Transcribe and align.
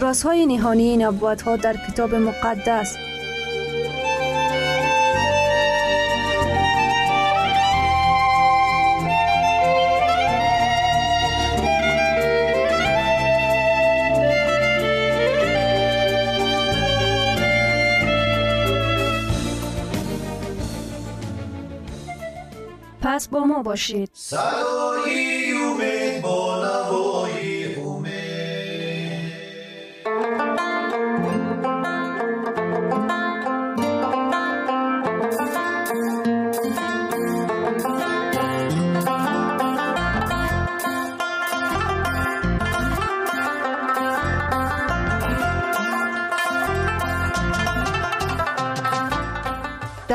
رازهای 0.00 0.46
نهانی 0.46 0.96
نبوت 0.96 1.42
ها 1.42 1.56
در 1.56 1.76
کتاب 1.88 2.14
مقدس. 2.14 2.96
پس 23.02 23.28
با 23.28 23.40
ما 23.40 23.62
باشید. 23.62 24.10
صدای 24.14 25.52
امید 25.52 26.22
با 26.22 26.62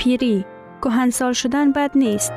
پیری 0.00 0.44
کهنسال 0.82 1.32
شدن 1.32 1.72
بد 1.72 1.90
نیست. 1.94 2.32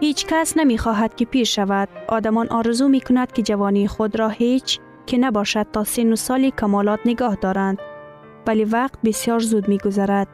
هیچ 0.00 0.26
کس 0.26 0.56
نمی 0.56 0.78
خواهد 0.78 1.14
که 1.14 1.24
پیر 1.24 1.44
شود. 1.44 1.88
آدمان 2.08 2.48
آرزو 2.48 2.88
می 2.88 3.00
کند 3.00 3.32
که 3.32 3.42
جوانی 3.42 3.88
خود 3.88 4.18
را 4.18 4.28
هیچ 4.28 4.80
که 5.06 5.18
نباشد 5.18 5.66
تا 5.72 5.84
سن 5.84 6.12
و 6.12 6.16
سال 6.16 6.50
کمالات 6.50 7.00
نگاه 7.04 7.34
دارند. 7.34 7.78
ولی 8.46 8.64
وقت 8.64 8.98
بسیار 9.04 9.38
زود 9.38 9.68
می 9.68 9.78
گذرد. 9.78 10.28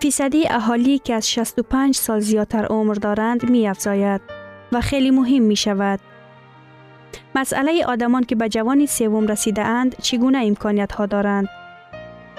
فیصدی 0.00 0.48
اهالی 0.48 0.98
که 0.98 1.14
از 1.14 1.30
65 1.30 1.94
سال 1.94 2.20
زیادتر 2.20 2.64
عمر 2.64 2.94
دارند 2.94 3.50
می 3.50 3.68
افزاید 3.68 4.20
و 4.72 4.80
خیلی 4.80 5.10
مهم 5.10 5.42
می 5.42 5.56
شود. 5.56 6.00
مسئله 7.34 7.84
آدمان 7.84 8.24
که 8.24 8.34
به 8.34 8.48
جوانی 8.48 8.86
سوم 8.86 9.26
رسیده 9.26 9.62
اند 9.62 9.96
چگونه 10.02 10.38
امکانیت 10.46 10.92
ها 10.92 11.06
دارند؟ 11.06 11.48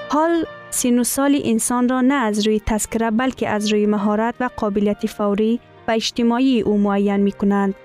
حال 0.10 0.46
سین 0.70 1.00
و 1.00 1.04
سال 1.04 1.40
انسان 1.44 1.90
را 1.90 2.02
نه 2.02 2.14
از 2.14 2.48
روی 2.48 2.62
تذکره 2.66 3.12
بلکه 3.12 3.50
از 3.50 3.72
روی 3.72 3.86
مهارت 3.86 4.36
و 4.40 4.50
قابلیت 4.58 5.06
فوری 5.06 5.60
و 5.88 5.92
اجتماعی 5.92 6.62
او 6.62 6.78
معین 6.78 7.18
می 7.18 7.32
کنند. 7.32 7.76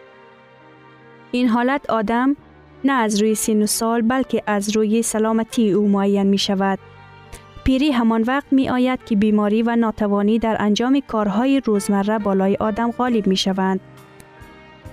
این 1.33 1.49
حالت 1.49 1.91
آدم 1.91 2.37
نه 2.85 2.93
از 2.93 3.21
روی 3.21 3.35
سین 3.35 3.63
و 3.63 3.67
سال 3.67 4.03
بلکه 4.03 4.43
از 4.47 4.77
روی 4.77 5.03
سلامتی 5.03 5.73
او 5.73 5.89
معین 5.89 6.27
می 6.27 6.39
شود. 6.39 6.79
پیری 7.65 7.91
همان 7.91 8.23
وقت 8.23 8.47
می 8.51 8.69
آید 8.69 9.05
که 9.05 9.17
بیماری 9.17 9.63
و 9.63 9.77
ناتوانی 9.77 10.39
در 10.39 10.57
انجام 10.61 11.01
کارهای 11.01 11.61
روزمره 11.61 12.19
بالای 12.19 12.57
آدم 12.61 12.91
غالب 12.91 13.27
می 13.27 13.37
شوند. 13.37 13.81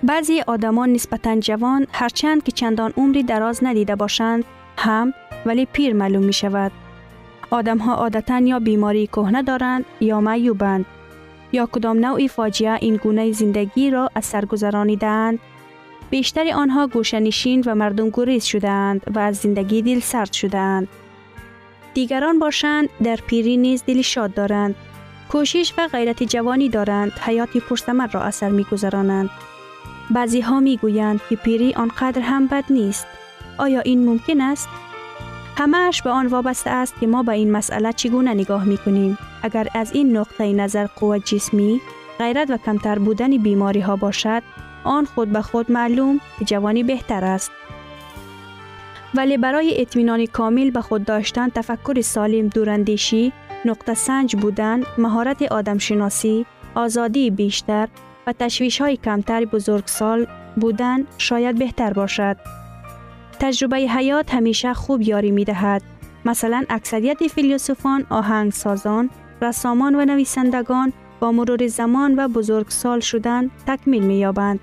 بعضی 0.06 0.42
آدمان 0.42 0.94
نسبتا 0.94 1.40
جوان 1.40 1.88
هرچند 1.92 2.44
که 2.44 2.52
چندان 2.52 2.94
عمری 2.98 3.24
دراز 3.24 3.60
ندیده 3.63 3.96
باشند 3.96 4.44
هم 4.78 5.13
ولی 5.46 5.66
پیر 5.66 5.94
معلوم 5.94 6.24
می 6.24 6.34
شود. 6.34 6.72
آدم 7.50 7.78
ها 7.78 7.96
عادتا 7.96 8.40
یا 8.40 8.60
بیماری 8.60 9.07
کهنه 9.07 9.44
دارند 9.44 9.86
یا 10.02 10.22
معیوبند 10.22 10.86
یا 11.52 11.69
کدام 11.72 12.06
نوعی 12.06 12.28
فاجعه 12.28 12.78
این 12.81 12.96
گونه 12.96 13.31
زندگی 13.31 13.92
را 13.92 14.10
از 14.16 14.25
سر 14.25 14.46
گذرانیدند. 14.46 15.40
بیشتر 16.10 16.54
آنها 16.54 16.88
گوشنشین 16.88 17.63
و 17.66 17.75
مردم 17.75 18.10
گریز 18.10 18.44
شدهاند 18.44 19.01
و 19.16 19.19
از 19.19 19.36
زندگی 19.38 19.81
دل 19.81 20.00
سرد 20.00 20.34
شدهاند. 20.34 20.88
دیگران 21.94 22.40
باشند 22.40 22.90
در 23.04 23.16
پیری 23.28 23.58
نیز 23.58 23.84
دل 23.88 24.01
شاد 24.01 24.34
دارند. 24.34 24.75
کوشش 25.30 25.74
و 25.78 25.88
غیرت 25.88 26.24
جوانی 26.24 26.69
دارند 26.69 27.12
حیاتی 27.12 27.60
پرثمر 27.60 28.08
را 28.08 28.22
اثر 28.22 28.50
می 28.50 28.63
گذرانند. 28.72 29.30
بعضی 30.12 30.42
ها 30.42 30.60
می 30.60 30.78
گویند 30.78 31.22
که 31.30 31.36
پیری 31.36 31.74
آنقدر 31.74 32.22
هم 32.22 32.48
بد 32.48 32.63
نیست. 32.69 33.07
آیا 33.57 33.80
این 33.80 34.06
ممکن 34.06 34.42
است؟ 34.42 34.69
همهش 35.57 36.02
به 36.02 36.10
آن 36.10 36.28
وابسته 36.28 36.69
است 36.69 37.00
که 37.00 37.07
ما 37.07 37.24
به 37.24 37.31
این 37.31 37.52
مسئله 37.52 37.94
چگونه 37.94 38.34
نگاه 38.34 38.63
می 38.63 38.78
کنیم. 38.78 39.18
اگر 39.44 39.68
از 39.74 39.92
این 39.94 40.18
نقطه 40.18 40.54
نظر 40.54 40.86
قوت 40.86 41.25
جسمی، 41.25 41.81
غیرت 42.19 42.50
و 42.50 42.57
کمتر 42.57 43.00
بودن 43.00 43.38
بیماری 43.38 43.80
ها 43.80 43.96
باشد، 43.96 44.44
آن 44.84 45.06
خود 45.06 45.30
به 45.30 45.42
خود 45.42 45.72
معلوم 45.72 46.19
که 46.40 46.46
جوانی 46.46 46.84
بهتر 46.84 47.25
است. 47.25 47.51
ولی 49.13 49.38
برای 49.38 49.81
اطمینان 49.81 50.25
کامل 50.25 50.72
به 50.72 50.81
خود 50.81 51.06
داشتن 51.06 51.50
تفکر 51.50 52.01
سالم 52.01 52.48
دوراندیشی، 52.48 53.34
نقطه 53.66 53.94
سنج 53.94 54.36
بودن، 54.36 54.84
مهارت 54.98 55.42
آدمشناسی، 55.42 56.46
آزادی 56.75 57.31
بیشتر 57.31 57.88
و 58.27 58.33
تشویش 58.33 58.81
های 58.81 58.98
کمتر 58.98 59.45
بزرگسال 59.45 60.27
بودن 60.56 61.06
شاید 61.18 61.60
بهتر 61.60 61.94
باشد. 61.94 62.38
تجربه 63.39 63.77
حیات 63.77 64.33
همیشه 64.33 64.74
خوب 64.74 65.01
یاری 65.01 65.31
می 65.31 65.45
دهد. 65.45 65.81
مثلا 66.25 66.63
اکثریت 66.69 67.27
فیلسوفان، 67.27 68.06
آهنگسازان، 68.10 69.10
رسامان 69.42 69.95
و 69.95 70.06
نویسندگان 70.06 70.94
با 71.19 71.31
مرور 71.31 71.68
زمان 71.68 72.19
و 72.19 72.27
بزرگسال 72.27 73.00
شدن 73.00 73.51
تکمیل 73.68 74.04
می 74.04 74.16
یابند. 74.16 74.60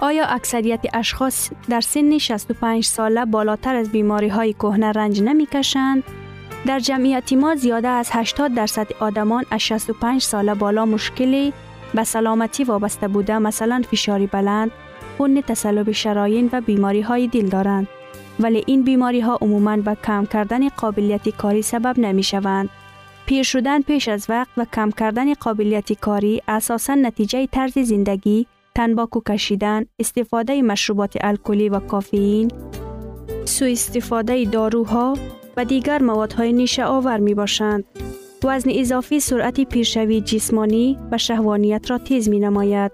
آیا 0.00 0.24
اکثریت 0.24 0.80
اشخاص 0.94 1.50
در 1.68 1.80
سن 1.80 2.18
65 2.18 2.84
ساله 2.84 3.24
بالاتر 3.24 3.76
از 3.76 3.92
بیماری 3.92 4.28
های 4.28 4.52
کهنه 4.52 4.92
رنج 4.92 5.22
نمی 5.22 5.46
کشند؟ 5.46 6.04
در 6.66 6.78
جمعیت 6.80 7.32
ما 7.32 7.54
زیاده 7.54 7.88
از 7.88 8.08
80 8.12 8.54
درصد 8.54 8.86
آدمان 9.00 9.44
از 9.50 9.60
65 9.60 10.22
ساله 10.22 10.54
بالا 10.54 10.86
مشکلی 10.86 11.52
به 11.94 12.04
سلامتی 12.04 12.64
وابسته 12.64 13.08
بوده 13.08 13.38
مثلا 13.38 13.82
فشاری 13.90 14.26
بلند، 14.26 14.70
خون 15.16 15.40
تسلب 15.40 15.92
شراین 15.92 16.50
و 16.52 16.60
بیماری 16.60 17.00
های 17.00 17.26
دل 17.28 17.46
دارند. 17.46 17.88
ولی 18.40 18.64
این 18.66 18.82
بیماری 18.82 19.20
ها 19.20 19.38
عموماً 19.40 19.76
به 19.76 19.96
کم 20.04 20.26
کردن 20.26 20.68
قابلیت 20.68 21.28
کاری 21.28 21.62
سبب 21.62 21.98
نمی 21.98 22.22
شوند. 22.22 22.68
پیر 23.26 23.42
شدن 23.42 23.82
پیش 23.82 24.08
از 24.08 24.26
وقت 24.28 24.48
و 24.56 24.64
کم 24.64 24.90
کردن 24.90 25.34
قابلیت 25.34 25.92
کاری 25.92 26.42
اساساً 26.48 26.94
نتیجه 26.94 27.46
طرز 27.46 27.78
زندگی 27.78 28.46
تنباکو 28.74 29.20
کشیدن، 29.28 29.86
استفاده 29.98 30.62
مشروبات 30.62 31.16
الکلی 31.20 31.68
و 31.68 31.78
کافئین، 31.80 32.50
سوء 33.44 33.70
استفاده 33.70 34.44
داروها 34.44 35.16
و 35.56 35.64
دیگر 35.64 36.02
موادهای 36.02 36.52
نیشه 36.52 36.84
آور 36.84 37.18
می 37.18 37.34
باشند. 37.34 37.84
وزن 38.44 38.70
اضافی 38.74 39.20
سرعت 39.20 39.60
پیرشوی 39.60 40.20
جسمانی 40.20 40.98
و 41.12 41.18
شهوانیت 41.18 41.90
را 41.90 41.98
تیز 41.98 42.28
می 42.28 42.40
نماید. 42.40 42.92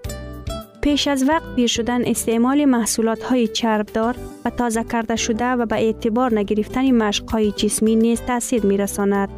پیش 0.81 1.07
از 1.07 1.29
وقت 1.29 1.55
پیر 1.55 1.67
شدن 1.67 2.05
استعمال 2.05 2.65
محصولات 2.65 3.23
های 3.23 3.47
چربدار 3.47 4.15
و 4.45 4.49
تازه 4.49 4.83
کرده 4.83 5.15
شده 5.15 5.45
و 5.45 5.65
به 5.65 5.75
اعتبار 5.75 6.39
نگرفتن 6.39 6.91
مشق 6.91 7.31
های 7.31 7.51
جسمی 7.51 7.95
نیز 7.95 8.21
تاثیر 8.21 8.65
می 8.65 8.77
رساند. 8.77 9.29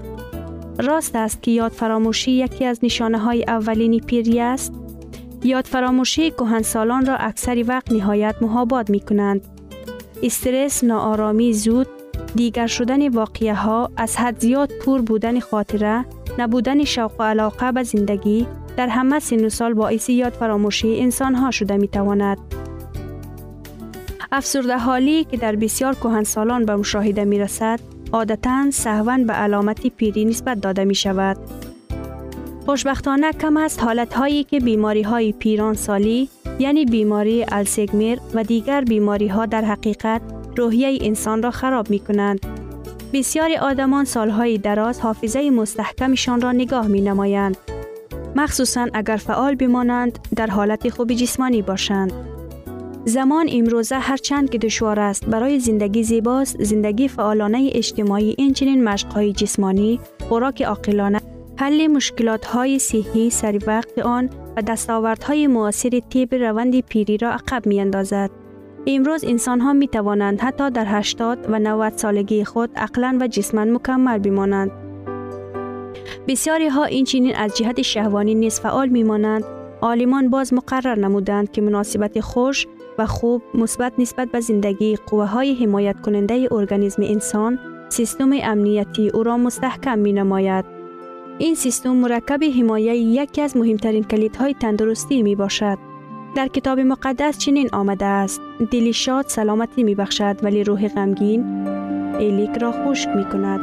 راست 0.80 1.16
است 1.16 1.44
که 1.44 1.52
یاد 1.52 1.72
فراموشی 1.72 2.31
یکی 2.31 2.66
از 2.66 2.80
نشانه 2.84 3.18
های 3.18 3.44
اولین 3.48 4.00
پیری 4.00 4.40
است 4.40 4.74
یاد 5.44 5.66
فراموشی 5.66 6.34
سالان 6.62 7.06
را 7.06 7.16
اکثر 7.16 7.63
وقت 7.68 7.92
نهایت 7.92 8.36
محاباد 8.42 8.90
می 8.90 9.00
کنند. 9.00 9.42
استرس، 10.24 10.84
ناآرامی 10.84 11.54
زود، 11.54 11.88
دیگر 12.35 12.67
شدن 12.67 13.07
واقعه 13.07 13.53
ها، 13.53 13.91
از 13.97 14.17
حد 14.17 14.39
زیاد 14.39 14.71
پور 14.81 15.01
بودن 15.01 15.39
خاطره، 15.39 16.06
نبودن 16.38 16.83
شوق 16.83 17.12
و 17.19 17.23
علاقه 17.23 17.71
به 17.71 17.83
زندگی 17.83 18.47
در 18.77 18.88
همه 18.88 19.19
سن 19.19 19.45
و 19.45 19.50
سال 19.50 19.73
باعث 19.73 20.09
یاد 20.09 20.33
فراموشی 20.33 21.01
انسان 21.01 21.35
ها 21.35 21.51
شده 21.51 21.77
می 21.77 21.88
تواند. 21.88 22.38
افسرده 24.31 24.77
حالی 24.77 25.23
که 25.23 25.38
در 25.38 25.56
بسیار 25.56 26.23
سالان 26.23 26.65
به 26.65 26.75
مشاهده 26.75 27.25
می 27.25 27.39
رسد، 27.39 27.79
عادتا 28.13 28.71
سهون 28.71 29.25
به 29.25 29.33
علامت 29.33 29.88
پیری 29.88 30.25
نسبت 30.25 30.61
داده 30.61 30.85
می 30.85 30.95
شود. 30.95 31.38
خوشبختانه 32.65 33.31
کم 33.31 33.57
است 33.57 33.83
حالت 33.83 34.13
هایی 34.13 34.44
که 34.44 34.59
بیماری 34.59 35.01
های 35.01 35.31
پیران 35.31 35.73
سالی 35.73 36.29
یعنی 36.59 36.85
بیماری 36.85 37.45
السگمیر 37.51 38.19
و 38.33 38.44
دیگر 38.44 38.81
بیماری 38.81 39.27
ها 39.27 39.45
در 39.45 39.65
حقیقت 39.65 40.21
روحیه 40.57 40.98
انسان 41.02 41.44
را 41.44 41.52
خراب 41.52 41.90
می 41.90 42.00
کنند. 42.00 42.40
بسیاری 43.13 43.57
آدمان 43.57 44.06
سالهای 44.06 44.57
دراز 44.57 45.00
حافظه 45.00 45.50
مستحکمشان 45.50 46.42
را 46.42 46.52
نگاه 46.52 46.88
می 46.88 47.02
نمایند. 47.02 47.57
مخصوصا 48.36 48.88
اگر 48.94 49.18
فعال 49.18 49.56
بمانند 49.56 50.19
در 50.36 50.48
حالت 50.48 50.90
خوب 50.90 51.13
جسمانی 51.13 51.62
باشند. 51.62 52.13
زمان 53.06 53.50
امروزه 53.52 53.96
هرچند 53.96 54.50
که 54.50 54.57
دشوار 54.57 55.00
است 55.00 55.25
برای 55.25 55.60
زندگی 55.60 56.04
زیباست 56.04 56.63
زندگی 56.63 57.07
فعالانه 57.07 57.69
اجتماعی 57.74 58.36
اینچنین 58.38 58.84
مشقهای 58.84 59.34
جسمانی 59.34 60.00
خوراک 60.30 60.62
عاقلانه 60.62 61.22
حل 61.57 61.88
مشکلات 61.88 62.46
های 62.46 62.80
صحی 62.80 63.30
سری 63.30 63.57
وقت 63.57 64.00
آن 64.00 64.30
و 64.57 64.62
دستاوردهای 64.62 65.48
معاصر 65.48 66.00
طب 66.00 66.36
روند 66.36 66.80
پیری 66.80 67.18
را 67.18 67.31
عقب 67.31 67.68
می 67.68 67.80
اندازد. 67.80 68.44
امروز 68.87 69.23
انسان 69.23 69.59
ها 69.59 69.73
می 69.73 69.87
توانند 69.87 70.41
حتی 70.41 70.69
در 70.69 70.85
80 70.87 71.45
و 71.49 71.59
90 71.59 71.93
سالگی 71.95 72.43
خود 72.43 72.69
عقلا 72.75 73.17
و 73.21 73.27
جسما 73.27 73.65
مکمل 73.65 74.17
بمانند. 74.17 74.71
بسیاری 76.27 76.67
ها 76.67 76.83
این 76.83 77.05
چنین 77.05 77.35
از 77.35 77.57
جهت 77.57 77.81
شهوانی 77.81 78.35
نیز 78.35 78.59
فعال 78.59 78.89
می 78.89 79.03
مانند. 79.03 79.43
عالمان 79.81 80.29
باز 80.29 80.53
مقرر 80.53 80.99
نمودند 80.99 81.51
که 81.51 81.61
مناسبت 81.61 82.19
خوش 82.19 82.67
و 82.97 83.05
خوب 83.05 83.41
مثبت 83.53 83.93
نسبت 83.97 84.31
به 84.31 84.39
زندگی 84.39 84.95
قوه 84.95 85.25
های 85.25 85.53
حمایت 85.53 86.01
کننده 86.01 86.47
ارگانیسم 86.51 87.01
انسان 87.01 87.59
سیستم 87.89 88.29
امنیتی 88.43 89.09
او 89.09 89.23
را 89.23 89.37
مستحکم 89.37 89.99
می 89.99 90.13
نماید. 90.13 90.65
این 91.37 91.55
سیستم 91.55 91.95
مرکب 91.95 92.43
حمایه 92.59 92.95
یکی 92.95 93.41
از 93.41 93.57
مهمترین 93.57 94.03
کلیدهای 94.03 94.53
تندرستی 94.53 95.23
می 95.23 95.35
باشد. 95.35 95.77
در 96.35 96.47
کتاب 96.47 96.79
مقدس 96.79 97.37
چنین 97.37 97.69
آمده 97.73 98.05
است. 98.05 98.41
دلی 98.71 98.93
شاد 98.93 99.27
سلامتی 99.27 99.83
می 99.83 99.95
بخشد 99.95 100.37
ولی 100.43 100.63
روح 100.63 100.87
غمگین 100.87 101.67
ایلیک 102.19 102.57
را 102.57 102.71
خشک 102.71 103.09
می 103.09 103.25
کند. 103.25 103.59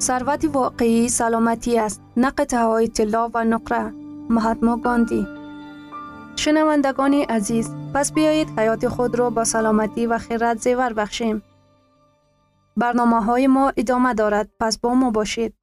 ثروت 0.00 0.44
واقعی 0.52 1.08
سلامتی 1.08 1.78
است. 1.78 2.02
نه 2.16 2.32
های 2.52 2.88
طلا 2.88 3.30
و 3.34 3.44
نقره. 3.44 3.94
مهاتما 4.30 4.76
گاندی. 4.76 5.37
شنوندگان 6.38 7.14
عزیز 7.14 7.70
پس 7.94 8.12
بیایید 8.12 8.58
حیات 8.58 8.88
خود 8.88 9.18
را 9.18 9.30
با 9.30 9.44
سلامتی 9.44 10.06
و 10.06 10.18
خیرت 10.18 10.58
زیور 10.58 10.92
بخشیم. 10.92 11.42
برنامه 12.76 13.24
های 13.24 13.46
ما 13.46 13.72
ادامه 13.76 14.14
دارد 14.14 14.48
پس 14.60 14.78
با 14.78 14.94
ما 14.94 15.10
باشید. 15.10 15.54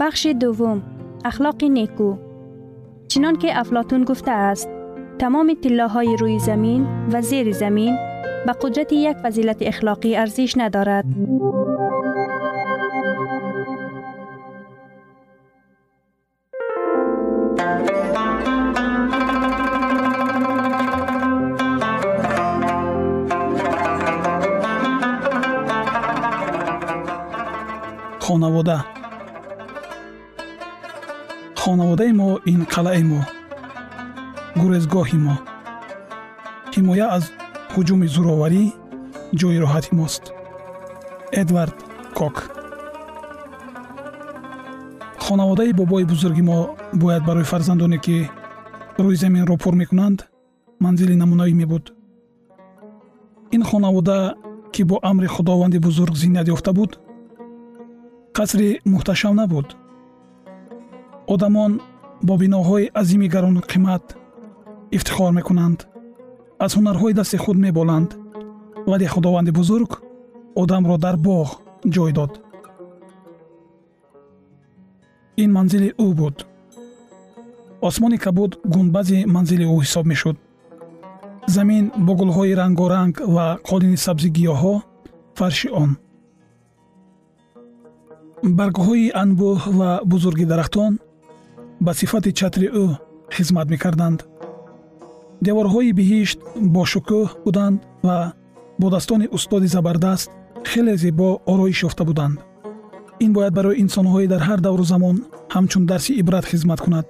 بخش 0.00 0.26
دوم 0.26 0.95
اخلاق 1.26 1.64
نیکو. 1.64 2.16
چنان 3.08 3.36
که 3.36 3.60
افلاتون 3.60 4.04
گفته 4.04 4.30
است 4.30 4.68
تمام 5.18 5.56
های 5.94 6.16
روی 6.16 6.38
زمین 6.38 6.86
و 7.12 7.22
زیر 7.22 7.52
زمین 7.52 7.96
به 8.46 8.52
قدرت 8.52 8.92
یک 8.92 9.16
فضیلت 9.16 9.56
اخلاقی 9.60 10.16
ارزش 10.16 10.54
ندارد. 10.56 11.04
خانواده 28.20 28.95
خонаводаи 31.76 32.12
мо 32.20 32.28
ин 32.52 32.60
қалъаи 32.72 33.04
мо 33.10 33.20
гурезгоҳи 34.60 35.18
мо. 35.26 35.36
Ҳимоя 36.74 37.06
аз 37.16 37.24
ҳуҷуми 37.74 38.06
зӯроварӣ 38.14 38.64
ҷойи 39.38 39.58
роҳати 39.64 39.90
мост. 39.98 40.24
Эдвард 41.42 41.76
кок. 42.18 42.36
Хонаводаи 45.24 45.72
бобои 45.78 46.04
бузурги 46.12 46.42
мо 46.50 46.58
бояд 47.02 47.22
барои 47.28 47.50
фарзандоне 47.52 47.98
ки 48.04 48.16
рӯи 49.04 49.16
заминро 49.22 49.56
пур 49.62 49.74
мекунанд 49.82 50.18
манзили 50.84 51.14
намунавӣ 51.22 51.54
мебуд. 51.60 51.84
Ин 53.54 53.62
хонавода 53.70 54.18
ки 54.74 54.82
бо 54.90 54.96
амри 55.10 55.28
худованди 55.34 55.78
бузург 55.86 56.14
зиннат 56.22 56.46
ёфта 56.54 56.72
буд 56.78 56.92
қасри 58.36 58.68
муҳташам 58.92 59.34
набуд 59.42 59.68
одамон 61.34 61.72
бо 62.22 62.34
биноҳои 62.42 62.90
азими 63.00 63.28
гаронуқимат 63.34 64.04
ифтихор 64.96 65.32
мекунанд. 65.38 65.78
аз 66.64 66.72
ҳунарҳои 66.76 67.16
дасти 67.20 67.36
худ 67.44 67.56
меболанд 67.66 68.10
вале 68.90 69.06
худованди 69.14 69.50
бузург 69.58 69.90
одамро 70.62 70.96
дар 71.04 71.16
боғ 71.28 71.48
ҷой 71.94 72.12
дод. 72.18 72.32
ин 75.42 75.50
манзили 75.56 75.88
ӯ 76.06 76.08
буд. 76.20 76.36
осмони 77.88 78.18
кабуд 78.24 78.52
гунбази 78.74 79.18
манзили 79.34 79.64
ӯ 79.72 79.76
ҳисоб 79.82 80.04
мешуд. 80.12 80.36
замин 81.54 81.84
бо 82.06 82.12
гулҳои 82.20 82.56
рангоранг 82.60 83.14
ва 83.34 83.46
қолини 83.68 83.98
сабзи 84.04 84.28
гиёҳҳо 84.36 84.74
фарши 85.38 85.68
он. 85.82 85.90
баргҳои 88.58 89.12
анбӯҳ 89.22 89.58
ва 89.78 89.90
бузурги 90.12 90.46
дарахтон 90.52 90.92
ба 91.84 91.94
сифати 91.94 92.32
чатри 92.38 92.68
ӯ 92.82 92.86
хизмат 93.34 93.68
мекарданд. 93.74 94.20
Деворҳои 95.46 95.92
биҳишт 95.98 96.38
бошукӯҳ 96.76 97.26
буданд 97.44 97.78
ва 98.06 98.18
бо 98.80 98.86
daстони 98.94 99.26
устоди 99.36 99.68
забардаст 99.76 100.30
хеле 100.70 100.94
зебо 101.02 101.28
ороиш 101.52 101.78
ёфта 101.88 102.04
буданд. 102.10 102.36
Ин 103.24 103.30
бояд 103.36 103.52
барои 103.58 103.80
инсонҳои 103.84 104.26
дар 104.32 104.42
ҳар 104.48 104.60
давру 104.66 104.84
замон 104.92 105.16
ҳамчун 105.54 105.84
дарси 105.90 106.12
ибрат 106.22 106.44
хизмат 106.50 106.80
кунад 106.84 107.06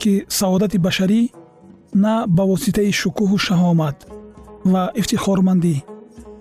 ки 0.00 0.12
саодати 0.38 0.78
башарӣ 0.86 1.20
на 2.04 2.14
ба 2.36 2.44
воситаи 2.52 2.90
шукӯҳу 3.00 3.36
шаҳомат 3.46 3.96
ва 4.72 4.82
ифтихормандӣ 5.00 5.74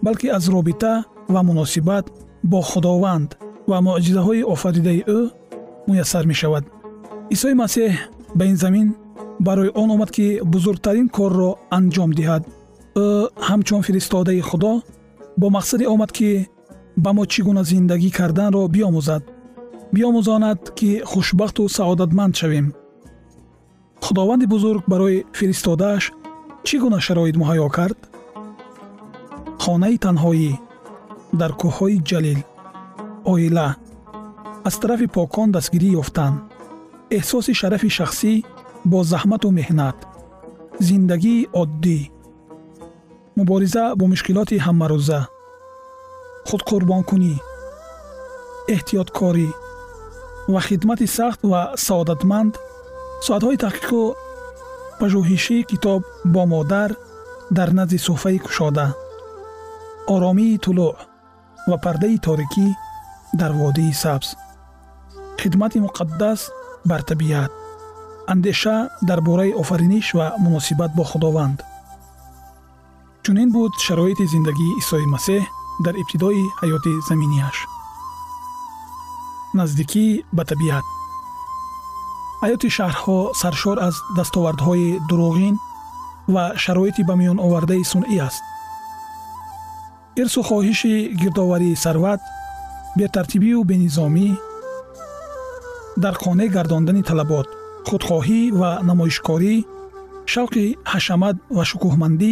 балки 0.05 0.27
аз 0.37 0.43
робита 0.55 0.93
ва 1.33 1.41
муносибат 1.49 2.05
бо 2.51 2.59
худованд 2.69 3.29
ва 3.69 3.77
муъҷизаҳои 3.87 4.47
офаридаи 4.53 5.01
ӯ 5.17 5.19
муяссар 5.87 6.23
мешавад 6.31 6.63
исои 7.33 7.53
масеҳ 7.53 7.91
ба 8.37 8.43
ин 8.45 8.57
замин 8.63 8.87
барои 9.39 9.71
он 9.81 9.89
омад 9.91 10.11
ки 10.11 10.25
бузургтарин 10.53 11.07
корро 11.17 11.51
анҷом 11.77 12.11
диҳад. 12.19 12.43
Ӯ 13.03 13.05
ҳамчун 13.47 13.81
фиристодаи 13.87 14.41
худо 14.49 14.73
бо 15.39 15.47
мақсаде 15.57 15.85
омад 15.93 16.11
ки 16.17 16.29
ба 17.03 17.11
мо 17.13 17.23
чӣ 17.31 17.41
гуна 17.47 17.63
зиндагӣ 17.71 18.09
карданро 18.17 18.61
биомӯзад. 18.75 19.23
Биомӯзонад 19.93 20.61
ки 20.77 20.89
хушбахту 21.11 21.63
саодатманд 21.77 22.33
шавем. 22.39 22.67
Худованди 24.05 24.45
бузург 24.53 24.83
барои 24.91 25.25
фиристодааш 25.37 26.03
чӣ 26.67 26.75
гуна 26.83 26.99
шароит 27.05 27.35
муҳайё 27.41 27.67
кард? 27.77 27.99
Хонаи 29.63 29.97
танҳоӣ 30.05 30.51
дар 31.39 31.51
кӯҳҳои 31.59 31.97
ҷалил. 32.09 32.39
Оила. 33.31 33.67
Аз 34.67 34.75
тарафи 34.81 35.07
покон 35.15 35.47
дастгирӣ 35.55 35.89
ёфтан 36.01 36.33
эҳсоси 37.17 37.53
шарафи 37.59 37.89
шахсӣ 37.97 38.33
бо 38.91 38.99
заҳмату 39.11 39.49
меҳнат 39.59 39.97
зиндагии 40.87 41.47
оддӣ 41.61 41.99
мубориза 43.37 43.83
бо 43.99 44.05
мушкилоти 44.11 44.57
ҳамарӯза 44.65 45.19
худқурбонкунӣ 46.47 47.35
эҳтиёткорӣ 48.75 49.49
ва 50.53 50.61
хидмати 50.67 51.07
сахт 51.17 51.39
ва 51.51 51.61
саодатманд. 51.87 52.53
Соатҳои 53.25 53.61
таҳқиқу 53.65 54.01
пажӯҳишии 54.99 55.67
китоб 55.71 56.01
бо 56.33 56.41
модар 56.53 56.89
дар 57.57 57.69
назди 57.77 57.97
суҳфаи 58.07 58.39
кушода 58.45 58.87
оромии 60.13 60.61
тулӯъ 60.63 60.91
ва 61.69 61.77
пардаи 61.85 62.17
торикӣ 62.25 62.67
дар 63.39 63.51
водии 63.61 63.93
сабз. 64.03 64.27
Хидмати 65.41 65.77
муқаддас 65.85 66.39
бар 66.85 67.01
табиат. 67.03 67.51
Андеша 68.27 68.89
дар 69.01 69.21
бораи 69.21 69.53
офариниш 69.61 70.13
ва 70.13 70.33
муносибат 70.39 70.91
бо 70.95 71.03
худованд. 71.03 71.59
Чунин 73.23 73.51
буд 73.51 73.73
шароити 73.85 74.25
зиндагии 74.33 74.77
исои 74.81 75.05
масеҳ 75.15 75.43
дар 75.85 75.95
ибтидои 76.01 76.43
ҳаёти 76.61 76.93
заминиаш. 77.09 77.57
Наздикӣ 79.57 80.05
ба 80.37 80.43
табиат. 80.51 80.85
Ҳаёти 82.43 82.69
шаҳрҳо 82.77 83.17
саршор 83.41 83.77
аз 83.87 83.95
дастовардҳои 84.17 84.99
дуруғин 85.09 85.55
ва 86.33 86.43
шароити 86.63 87.01
ба 87.09 87.13
миёновардаи 87.21 87.83
сунъӣ 87.91 88.17
аст. 88.27 88.43
Ирсу 90.21 90.41
хоҳиши 90.49 90.93
гирдоварии 91.21 91.79
сарват 91.85 92.21
бетартибию 92.97 93.59
бенизомӣ 93.69 94.27
дар 96.03 96.15
қонеъ 96.23 96.47
гардондани 96.55 97.03
талабот 97.09 97.47
худхоҳӣ 97.87 98.39
ва 98.59 98.71
намоишкорӣ 98.89 99.55
шавқи 100.33 100.65
ҳашамат 100.91 101.35
ва 101.55 101.63
шукӯҳмандӣ 101.69 102.31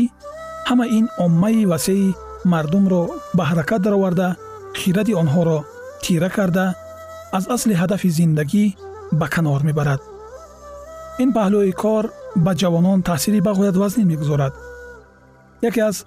ҳама 0.67 0.85
ин 0.97 1.05
оммаи 1.25 1.65
васеи 1.71 2.15
мардумро 2.51 3.03
ба 3.37 3.43
ҳаракат 3.49 3.81
дароварда 3.85 4.27
хирати 4.79 5.13
онҳоро 5.21 5.59
тира 6.03 6.29
карда 6.37 6.65
аз 7.37 7.43
асли 7.55 7.73
ҳадафи 7.81 8.09
зиндагӣ 8.17 8.65
ба 9.19 9.27
канор 9.33 9.61
мебарад. 9.67 10.01
Ин 11.23 11.29
паҳлӯи 11.37 11.73
кор 11.83 12.05
ба 12.45 12.51
ҷавонон 12.61 12.99
таъсири 13.09 13.39
бағоят 13.47 13.75
вазнин 13.81 14.07
мегузорад. 14.11 14.53
Яке 15.69 15.81
аз 15.89 15.97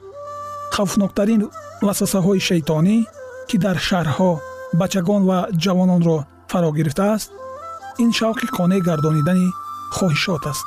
хавфноктарин 0.74 1.42
васвасаҳои 1.86 2.46
шайтонӣ 2.48 2.96
ки 3.48 3.56
дар 3.64 3.76
шаҳрҳо 3.88 4.32
бачагон 4.80 5.22
ва 5.30 5.38
ҷавононро 5.64 6.18
фаро 6.50 6.70
гирифтааст 6.78 7.30
ин 8.03 8.11
шавқи 8.19 8.47
қонеъ 8.57 8.79
гардонидани 8.87 9.47
хоҳишот 9.95 10.43
аст 10.51 10.65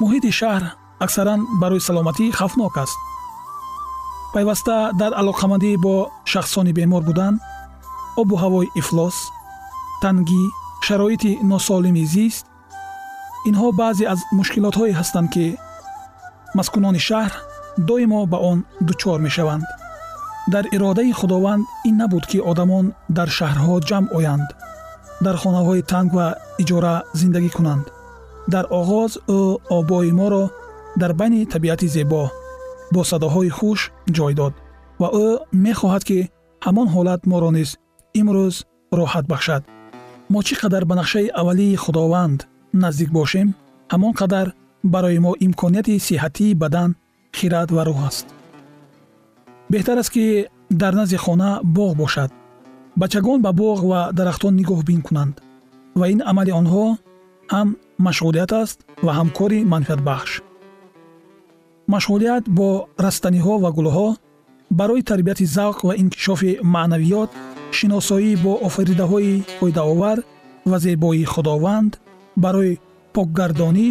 муҳити 0.00 0.30
шаҳр 0.40 0.62
аксаран 1.04 1.40
барои 1.62 1.80
саломатӣ 1.88 2.24
хавфнок 2.38 2.76
аст 2.84 2.98
пайваста 4.34 4.76
дар 5.00 5.12
алоқамандӣ 5.20 5.70
бо 5.84 5.94
шахсони 6.32 6.72
бемор 6.78 7.02
будан 7.08 7.34
обу 8.20 8.34
ҳавои 8.42 8.72
ифлос 8.80 9.16
тангӣ 10.02 10.42
шароити 10.86 11.32
носолими 11.52 12.04
зист 12.14 12.44
инҳо 13.48 13.68
баъзе 13.80 14.04
аз 14.12 14.20
мушкилотҳое 14.38 14.92
ҳастанд 15.00 15.28
ки 15.34 15.46
маскунони 16.58 17.00
шаҳр 17.08 17.32
доимо 17.88 18.20
ба 18.32 18.38
он 18.50 18.58
дучор 18.88 19.18
мешаванд 19.26 19.64
дар 20.52 20.64
иродаи 20.76 21.12
худованд 21.20 21.64
ин 21.88 21.94
набуд 22.02 22.24
ки 22.30 22.38
одамон 22.50 22.86
дар 23.16 23.28
шаҳрҳо 23.38 23.74
ҷамъ 23.88 24.06
оянд 24.18 24.48
дар 25.21 25.35
хонаҳои 25.41 25.81
танг 25.91 26.09
ва 26.17 26.27
иҷора 26.61 26.95
зиндагӣ 27.19 27.49
кунанд. 27.57 27.85
Дар 28.53 28.65
оғоз 28.79 29.11
ӯ 29.37 29.41
обои 29.77 30.11
моро 30.19 30.43
дар 31.01 31.11
байни 31.19 31.45
табиати 31.53 31.87
зебо 31.95 32.23
бо 32.93 33.01
садоҳои 33.11 33.49
хуш 33.57 33.79
ҷой 34.15 34.33
дод 34.39 34.53
ва 35.01 35.07
ӯ 35.25 35.27
мехоҳад 35.65 36.03
ки 36.09 36.19
ҳамон 36.65 36.87
ҳолат 36.95 37.21
моро 37.31 37.49
низ 37.57 37.69
имрӯз 38.19 38.55
роҳат 38.97 39.25
бахшад. 39.31 39.63
Мо 40.31 40.39
чӣ 40.45 40.55
қадар 40.61 40.83
ба 40.89 40.95
нақшаи 41.01 41.33
аввалии 41.39 41.81
худованд 41.83 42.39
наздик 42.83 43.09
бошем 43.19 43.47
ҳамон 43.93 44.13
қадар 44.21 44.47
барои 44.93 45.19
мо 45.25 45.31
имконияти 45.45 46.03
сиҳатии 46.07 46.57
бадан 46.63 46.89
хират 47.37 47.69
ва 47.75 47.81
рӯҳ 47.87 47.99
аст. 48.09 48.25
Беҳтар 49.71 49.97
аст 50.01 50.11
ки 50.15 50.25
дар 50.81 50.93
назди 50.99 51.17
хона 51.25 51.49
боғ 51.77 51.91
бошад 52.03 52.31
бачагон 53.01 53.39
ба 53.45 53.51
боғ 53.61 53.79
ва 53.91 54.01
дарахтон 54.17 54.53
нигоҳбин 54.59 55.01
кунанд. 55.07 55.35
Ва 55.99 56.05
ин 56.13 56.19
амали 56.31 56.51
онҳо 56.61 56.85
ҳам 57.53 57.69
машғулият 58.07 58.51
аст 58.61 58.77
ва 59.05 59.11
ҳам 59.17 59.29
кори 59.37 59.59
манфиатбахш 59.71 60.31
машғулият 61.93 62.43
бо 62.57 62.69
растаниҳо 63.05 63.53
ва 63.63 63.69
гулҳо 63.77 64.09
барои 64.79 65.03
тарбияти 65.09 65.45
завқ 65.57 65.77
ва 65.87 65.93
инкишофи 66.01 66.51
маънавиёт 66.75 67.29
шиносоӣ 67.77 68.31
бо 68.43 68.53
офаридаҳои 68.67 69.43
фоидаовар 69.59 70.17
ва 70.69 70.77
зебоии 70.85 71.29
худованд 71.33 71.91
барои 72.43 72.79
покгардонӣ 73.15 73.89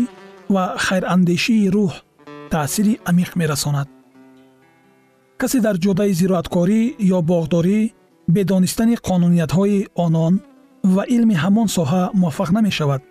ва 0.55 0.65
хайрандешии 0.87 1.71
рӯҳ 1.75 1.93
таъсири 2.53 2.95
амиқ 3.11 3.31
мерасонад. 3.41 3.89
Касе 5.41 5.59
дар 5.67 5.77
ҷодаи 5.85 6.13
зироаткорӣ 6.21 6.81
ё 7.17 7.19
боғдорӣ 7.31 7.81
бе 8.29 8.45
донистани 8.45 8.97
қонуниятҳои 9.09 9.87
онон 10.05 10.35
ва 10.95 11.05
илми 11.17 11.35
ҳамон 11.35 11.69
соҳа 11.77 12.03
муваффақ 12.21 12.51
намешавад. 12.59 13.03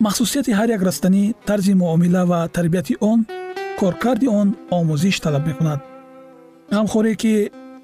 Махсусияти 0.00 0.52
ҳар 0.58 0.68
як 0.76 0.82
растанӣ 0.88 1.34
тарзи 1.48 1.74
муомила 1.74 2.22
ва 2.30 2.48
тарбияти 2.56 2.94
он 3.00 3.18
коркарди 3.80 4.26
он 4.40 4.48
омӯзиш 4.78 5.16
талаб 5.24 5.46
мекунад. 5.48 5.80
Ғамхорӣ 6.76 7.12
ки 7.22 7.34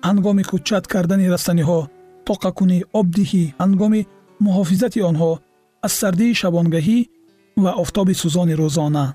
ҳангоми 0.09 0.43
кӯчат 0.51 0.85
кардани 0.93 1.27
растаниҳо 1.35 1.81
тоқакунӣ 2.29 2.79
обдиҳӣ 3.01 3.45
ҳангоми 3.63 4.01
муҳофизати 4.47 5.01
онҳо 5.11 5.33
аз 5.87 5.93
сардии 6.01 6.39
шабонгаҳӣ 6.41 6.99
ва 7.63 7.71
офтоби 7.83 8.15
сӯзони 8.23 8.55
рӯзона 8.61 9.07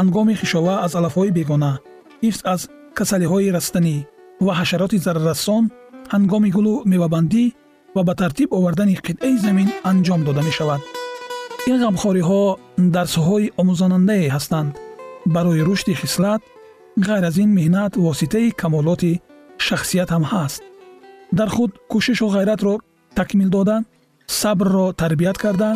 ҳангоми 0.00 0.34
хишова 0.40 0.74
аз 0.86 0.92
алафҳои 1.00 1.34
бегона 1.38 1.72
ҳифз 2.24 2.40
аз 2.54 2.60
касалиҳои 2.98 3.52
растанӣ 3.56 3.96
ва 4.44 4.52
ҳашароти 4.60 4.98
зараррасон 5.06 5.64
ҳангоми 6.14 6.50
гулу 6.56 6.74
мевабандӣ 6.92 7.44
ва 7.94 8.02
ба 8.08 8.14
тартиб 8.20 8.48
овардани 8.58 8.94
қитъаи 9.06 9.36
замин 9.44 9.68
анҷом 9.90 10.20
дода 10.24 10.42
мешавад. 10.48 10.80
Ин 11.70 11.76
ғамхориҳо 11.84 12.42
дарсҳои 12.94 13.52
омӯзонандае 13.60 14.26
ҳастанд. 14.34 14.72
Барои 15.34 15.62
рушди 15.68 15.94
хислат 16.00 16.42
ғайр 17.06 17.24
аз 17.28 17.36
ин 17.44 17.50
меҳнат 17.58 17.92
воситаи 18.06 18.54
камолоти 18.60 19.20
шахсият 19.66 20.10
ҳам 20.14 20.24
ҳаст. 20.32 20.62
Дар 21.38 21.48
худ 21.54 21.70
кӯшишу 21.90 22.26
ғайратро 22.36 22.74
такмил 23.18 23.50
дода 23.56 23.76
сабрро 24.40 24.86
тарбият 25.00 25.38
карда 25.44 25.70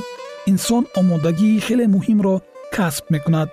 инсон 0.53 0.83
омодагии 1.01 1.63
хеле 1.67 1.87
муҳимро 1.95 2.35
касб 2.75 3.05
мекунад. 3.15 3.49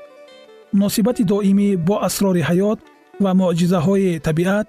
Муносибати 0.74 1.24
доимӣ 1.32 1.68
бо 1.88 1.96
асрори 2.08 2.42
ҳаёт 2.50 2.80
ва 3.24 3.32
муъҷизаҳои 3.40 4.20
табиат 4.28 4.68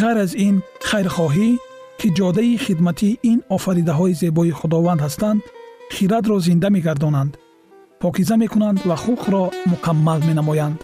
ғайр 0.00 0.18
аз 0.24 0.32
ин 0.46 0.56
хайрхоҳӣ 0.88 1.48
ки 2.00 2.08
ҷодаи 2.18 2.56
хидмати 2.64 3.10
ин 3.30 3.38
офаридаҳои 3.56 4.14
зебои 4.22 4.50
худованд 4.60 5.00
ҳастанд 5.06 5.40
хиратро 5.94 6.36
зинда 6.46 6.68
мегардонанд. 6.76 7.32
покиза 8.02 8.36
мекунанд 8.42 8.78
ва 8.88 8.96
хулқро 9.04 9.44
мукаммал 9.72 10.20
менамоянд. 10.28 10.78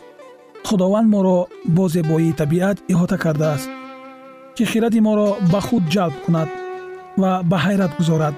худованд 0.68 1.08
моро 1.14 1.38
бо 1.76 1.84
зебоии 1.94 2.36
табиат 2.40 2.78
иҳота 2.92 3.16
кардааст 3.24 3.68
ки 4.56 4.64
хиради 4.70 5.00
моро 5.06 5.28
ба 5.52 5.60
худ 5.66 5.84
ҷалб 5.94 6.16
кунад 6.24 6.48
ва 7.20 7.30
ба 7.50 7.56
ҳайрат 7.64 7.92
гузорад. 7.98 8.34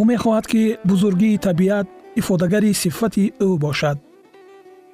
ӯ 0.00 0.02
мехоҳад 0.10 0.46
ки 0.52 0.62
бузургии 0.90 1.42
табиат 1.46 1.86
ифодагари 2.20 2.70
сифати 2.82 3.24
ӯ 3.46 3.48
бошад. 3.64 3.98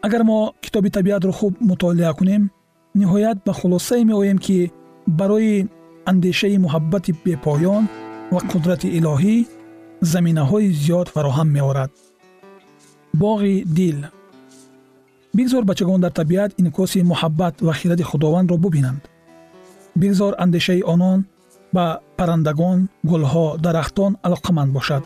агар 0.07 0.23
мо 0.31 0.39
китоби 0.65 0.91
табиатро 0.97 1.33
хуб 1.39 1.53
мутолиа 1.69 2.13
кунем 2.19 2.43
ниҳоят 3.01 3.39
ба 3.47 3.53
хулосае 3.59 4.05
меоем 4.11 4.39
ки 4.47 4.73
барои 5.19 5.69
андешаи 6.11 6.59
муҳаббати 6.65 7.13
бепоён 7.25 7.85
ва 8.35 8.41
қудрати 8.51 8.89
илоҳӣ 8.99 9.37
заминаҳои 10.13 10.69
зиёд 10.83 11.07
фароҳам 11.15 11.49
меорад. 11.57 11.91
Боғи 13.23 13.57
дил. 13.77 13.99
Бигзор 15.37 15.65
бачагон 15.71 16.01
дар 16.01 16.13
табиат 16.21 16.51
инъикоси 16.61 16.99
муҳаббат 17.13 17.55
ва 17.67 17.73
хиради 17.79 18.05
худовандро 18.11 18.57
бубинанд. 18.65 19.03
Бигзор 20.01 20.33
андешаи 20.45 20.83
онон 20.93 21.19
ба 21.75 22.01
паррандагон 22.19 22.79
гулҳо 23.11 23.47
дарахтон 23.65 24.13
алоқаманд 24.27 24.71
бошад. 24.77 25.03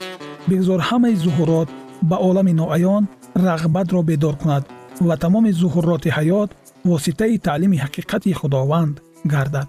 Бигзор 0.50 0.80
ҳамаи 0.88 1.14
зуҳурот 1.24 1.68
ба 2.10 2.16
олами 2.28 2.52
ноаён 2.60 3.02
рағбатро 3.46 4.00
бедор 4.10 4.34
кунад 4.40 4.64
ва 5.07 5.15
тамоми 5.23 5.51
зуҳуроти 5.61 6.09
ҳаёт 6.17 6.49
воситаи 6.91 7.37
таълими 7.47 7.77
ҳақиқати 7.83 8.31
худованд 8.39 8.95
гардад 9.33 9.67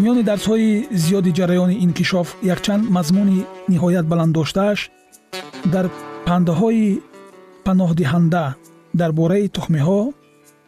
миёни 0.00 0.22
дарсҳои 0.30 0.70
зиёди 1.02 1.30
ҷараёни 1.38 1.76
инкишоф 1.84 2.28
якчанд 2.54 2.82
мазмуни 2.96 3.38
ниҳоят 3.72 4.06
баланддоштааш 4.12 4.78
дар 5.74 5.86
пандаҳои 6.26 6.86
паноҳдиҳанда 7.66 8.44
дар 9.00 9.10
бораи 9.20 9.46
тухмиҳо 9.56 10.00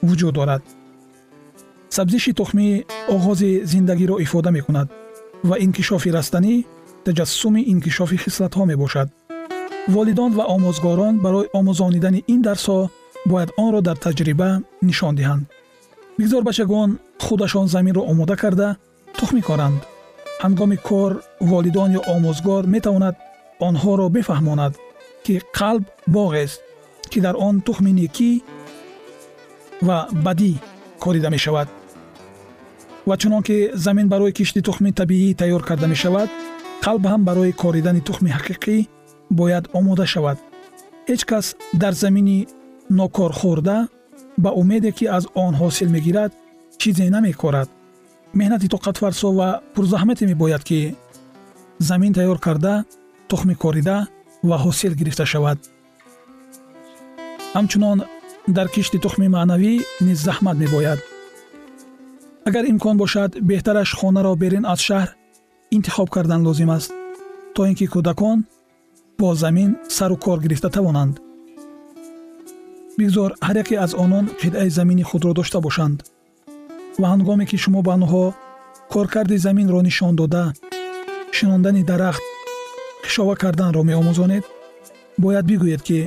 вуҷуд 0.09 0.35
дорад 0.39 0.63
сабзиши 1.97 2.33
тухмӣ 2.41 2.69
оғози 3.17 3.51
зиндагиро 3.73 4.17
ифода 4.27 4.51
мекунад 4.59 4.89
ва 5.49 5.57
инкишофи 5.65 6.11
растанӣ 6.17 6.55
таҷассуми 7.07 7.61
инкишофи 7.73 8.17
хислатҳо 8.25 8.63
мебошад 8.73 9.09
волидон 9.95 10.33
ва 10.39 10.45
омӯзгорон 10.55 11.15
барои 11.25 11.51
омӯзонидани 11.59 12.21
ин 12.35 12.41
дарсҳо 12.47 12.79
бояд 13.31 13.51
онро 13.65 13.81
дар 13.89 13.97
таҷриба 14.05 14.51
нишон 14.89 15.15
диҳанд 15.19 15.45
бигзор 16.19 16.43
бачагон 16.49 16.91
худашон 17.25 17.67
заминро 17.75 18.03
омода 18.11 18.37
карда 18.43 18.69
тухмӣ 19.19 19.43
коранд 19.49 19.81
ҳангоми 20.45 20.77
кор 20.89 21.13
волидон 21.51 21.91
ё 21.99 22.01
омӯзгор 22.15 22.63
метавонад 22.75 23.15
онҳоро 23.69 24.07
бифаҳмонад 24.17 24.73
ки 25.25 25.35
қалб 25.59 25.85
боғест 26.17 26.61
ки 27.11 27.19
дар 27.25 27.35
он 27.47 27.55
тухми 27.67 27.93
некӣ 28.01 28.31
ва 29.87 29.99
бадӣ 30.27 30.53
корида 31.03 31.29
мешавад 31.37 31.69
ва 33.09 33.15
чунон 33.21 33.43
ки 33.49 33.57
замин 33.85 34.09
барои 34.13 34.33
кишти 34.39 34.61
тухми 34.69 34.91
табиӣ 35.01 35.35
тайёр 35.41 35.63
карда 35.69 35.87
мешавад 35.95 36.29
қалб 36.85 37.03
ҳам 37.13 37.23
барои 37.29 37.53
коридани 37.63 38.01
тухми 38.09 38.31
ҳақиқӣ 38.37 38.77
бояд 39.30 39.66
омода 39.78 40.06
шавад. 40.14 40.38
Ҳеҷ 41.10 41.22
кас 41.30 41.46
дар 41.82 41.94
замини 42.04 42.48
нокорхӯрда 43.00 43.78
ба 44.44 44.50
умеде 44.62 44.92
ки 44.98 45.06
аз 45.18 45.24
он 45.44 45.54
ҳосил 45.62 45.90
мегирад 45.96 46.32
чизе 46.80 47.10
намекорад. 47.16 47.70
Меҳнати 48.40 48.68
тоқатфарсо 48.76 49.28
ва 49.40 49.50
пурзаҳмате 49.74 50.24
мебояд 50.32 50.64
ки 50.70 50.80
замин 51.90 52.14
тайёр 52.18 52.40
карда 52.46 52.74
тухми 53.30 53.56
корида 53.64 53.98
ва 54.50 54.58
ҳосил 54.66 54.94
гирифта 55.00 55.26
шавад. 55.26 55.60
Ҳамчунон 57.56 57.98
дар 58.58 58.68
кишти 58.74 58.98
тухми 59.04 59.28
маънавӣ 59.36 59.74
низ 60.08 60.20
заҳмат 60.28 60.58
мебояд. 60.64 61.00
Агар 62.48 62.64
имкон 62.72 62.96
бошад 63.04 63.32
беҳтараш 63.50 63.90
хонаро 64.00 64.34
берин 64.44 64.66
аз 64.74 64.80
шаҳр 64.88 65.10
интихоб 65.76 66.10
кардан 66.16 66.42
лозим 66.48 66.70
аст 66.78 66.92
то 67.56 67.62
ин 67.70 67.76
ки 67.80 67.86
кӯдакон 67.94 68.38
бо 69.20 69.36
замин 69.36 69.76
сару 69.90 70.16
кор 70.18 70.40
гирифта 70.40 70.70
тавонанд. 70.70 71.20
Бигзор 72.98 73.32
ҳар 73.48 73.56
яке 73.64 73.76
аз 73.86 73.92
онон 74.04 74.26
қитъаи 74.42 74.70
замини 74.70 75.04
худро 75.04 75.34
дошта 75.34 75.60
бошанд. 75.62 75.98
Ва 77.00 77.08
ҳангоме 77.14 77.46
ки 77.50 77.58
шумо 77.64 77.82
ба 77.82 77.92
онҳо 77.98 78.24
коркарди 78.94 79.38
заминро 79.46 79.80
нишон 79.82 80.16
дода 80.16 80.44
шинондани 81.38 81.84
дарахт 81.84 82.24
хишова 83.06 83.36
карданро 83.44 83.82
меомӯзонед 83.90 84.44
бояд 85.24 85.46
бигӯед 85.52 85.82
ки 85.88 86.00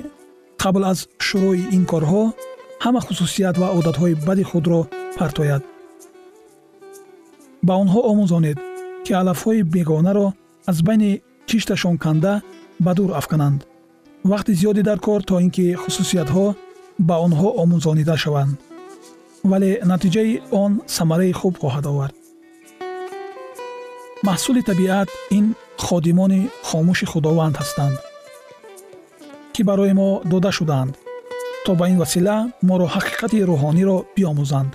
қабл 0.62 0.83
аз 0.90 0.98
шурӯъи 1.27 1.62
ин 1.77 1.85
корҳо 1.92 2.22
ҳама 2.85 3.01
хусусият 3.07 3.57
ва 3.61 3.68
одатҳои 3.79 4.14
бади 4.27 4.44
худро 4.51 4.81
партояд. 5.18 5.62
Ба 7.66 7.72
онҳо 7.83 8.01
омӯзонед 8.11 8.59
ки 9.05 9.12
алафҳои 9.20 9.62
бегонаро 9.75 10.27
аз 10.70 10.79
байни 10.87 11.11
кишташон 11.48 11.96
канда 12.05 12.35
ба 12.85 12.92
дур 12.99 13.11
афкананд. 13.21 13.61
Вақти 14.31 14.53
зиёде 14.61 14.83
дар 14.88 14.99
кор 15.07 15.21
то 15.29 15.35
ин 15.45 15.51
ки 15.57 15.64
хусусиятҳо 15.83 16.47
ба 17.09 17.14
онҳо 17.27 17.49
омӯзонида 17.62 18.16
шаванд. 18.25 18.57
Вале 19.51 19.71
натиҷаи 19.90 20.33
он 20.62 20.73
самараи 20.97 21.33
хуб 21.40 21.55
хоҳад 21.62 21.87
овард. 21.92 22.14
Маҳсули 24.29 24.62
табиат 24.71 25.09
ин 25.38 25.47
ходимони 25.87 26.40
хомӯши 26.68 27.07
худованд 27.12 27.55
ҳастанд 27.61 27.97
ки 29.55 29.62
барои 29.68 29.92
мо 30.01 30.09
дода 30.33 30.51
шудаанд 30.59 30.95
то 31.64 31.71
ба 31.79 31.85
ин 31.92 31.99
васила 32.03 32.37
моро 32.68 32.87
ҳақиқати 32.95 33.38
рӯҳониро 33.51 33.97
биомӯзанд. 34.16 34.73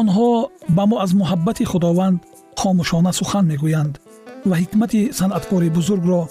Онҳо 0.00 0.28
ба 0.76 0.84
мо 0.90 0.96
аз 1.04 1.10
муҳаббати 1.20 1.64
худованд 1.72 2.18
хомӯшона 2.60 3.12
сухан 3.18 3.44
мегӯянд 3.50 3.94
ва 4.48 4.54
ҳикмати 4.62 5.00
санъаткори 5.18 5.68
бузургро 5.76 6.22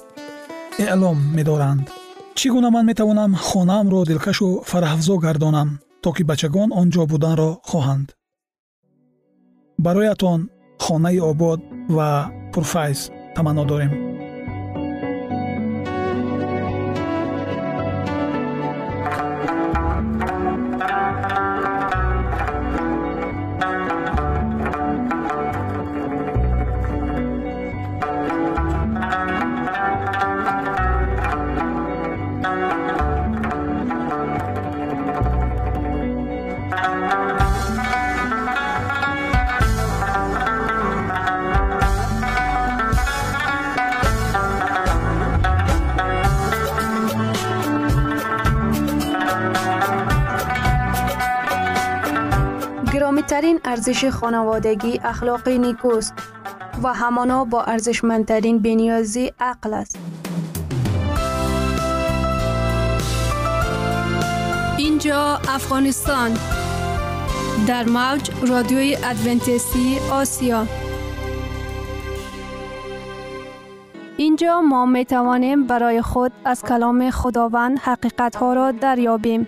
эълом 0.80 1.20
медоранд. 1.38 1.88
Чӣ 2.38 2.48
гуна 2.54 2.70
ман 2.70 2.86
метавонам 2.92 3.32
хонаамро 3.48 4.02
дилкашу 4.10 4.50
фараҳафзо 4.70 5.16
гардонам 5.26 5.70
то 6.04 6.10
ки 6.16 6.24
бачагон 6.30 6.70
он 6.80 6.88
ҷо 6.94 7.04
буданро 7.12 7.50
хоҳанд? 7.70 8.08
Бароятон 9.86 10.40
хонаи 10.84 11.20
обод 11.32 11.60
ва 11.96 12.10
пурфайз 12.54 13.00
таманно 13.36 13.64
дорем 13.72 14.15
ارزش 53.88 54.06
خانوادگی 54.06 55.00
اخلاقی 55.04 55.58
نیکوست 55.58 56.14
و 56.84 56.94
همانا 56.94 57.46
با 57.46 57.64
ارزشمندترین 57.64 58.60
بنیازی 58.60 59.32
عقل 59.40 59.74
است. 59.74 59.98
اینجا 64.78 65.40
افغانستان 65.50 66.38
در 67.68 67.84
موج 67.84 68.32
رادیوی 68.48 68.98
ادونتیستی 69.04 70.00
آسیا 70.12 70.66
اینجا 74.18 74.62
ما 74.62 74.86
می 74.86 75.06
توانیم 75.06 75.68
برای 75.68 76.02
خود 76.02 76.32
از 76.46 76.64
کلام 76.64 77.10
خداوند 77.12 77.80
حقیقت 77.80 78.36
ها 78.36 78.54
را 78.54 78.72
دریابیم. 78.72 79.48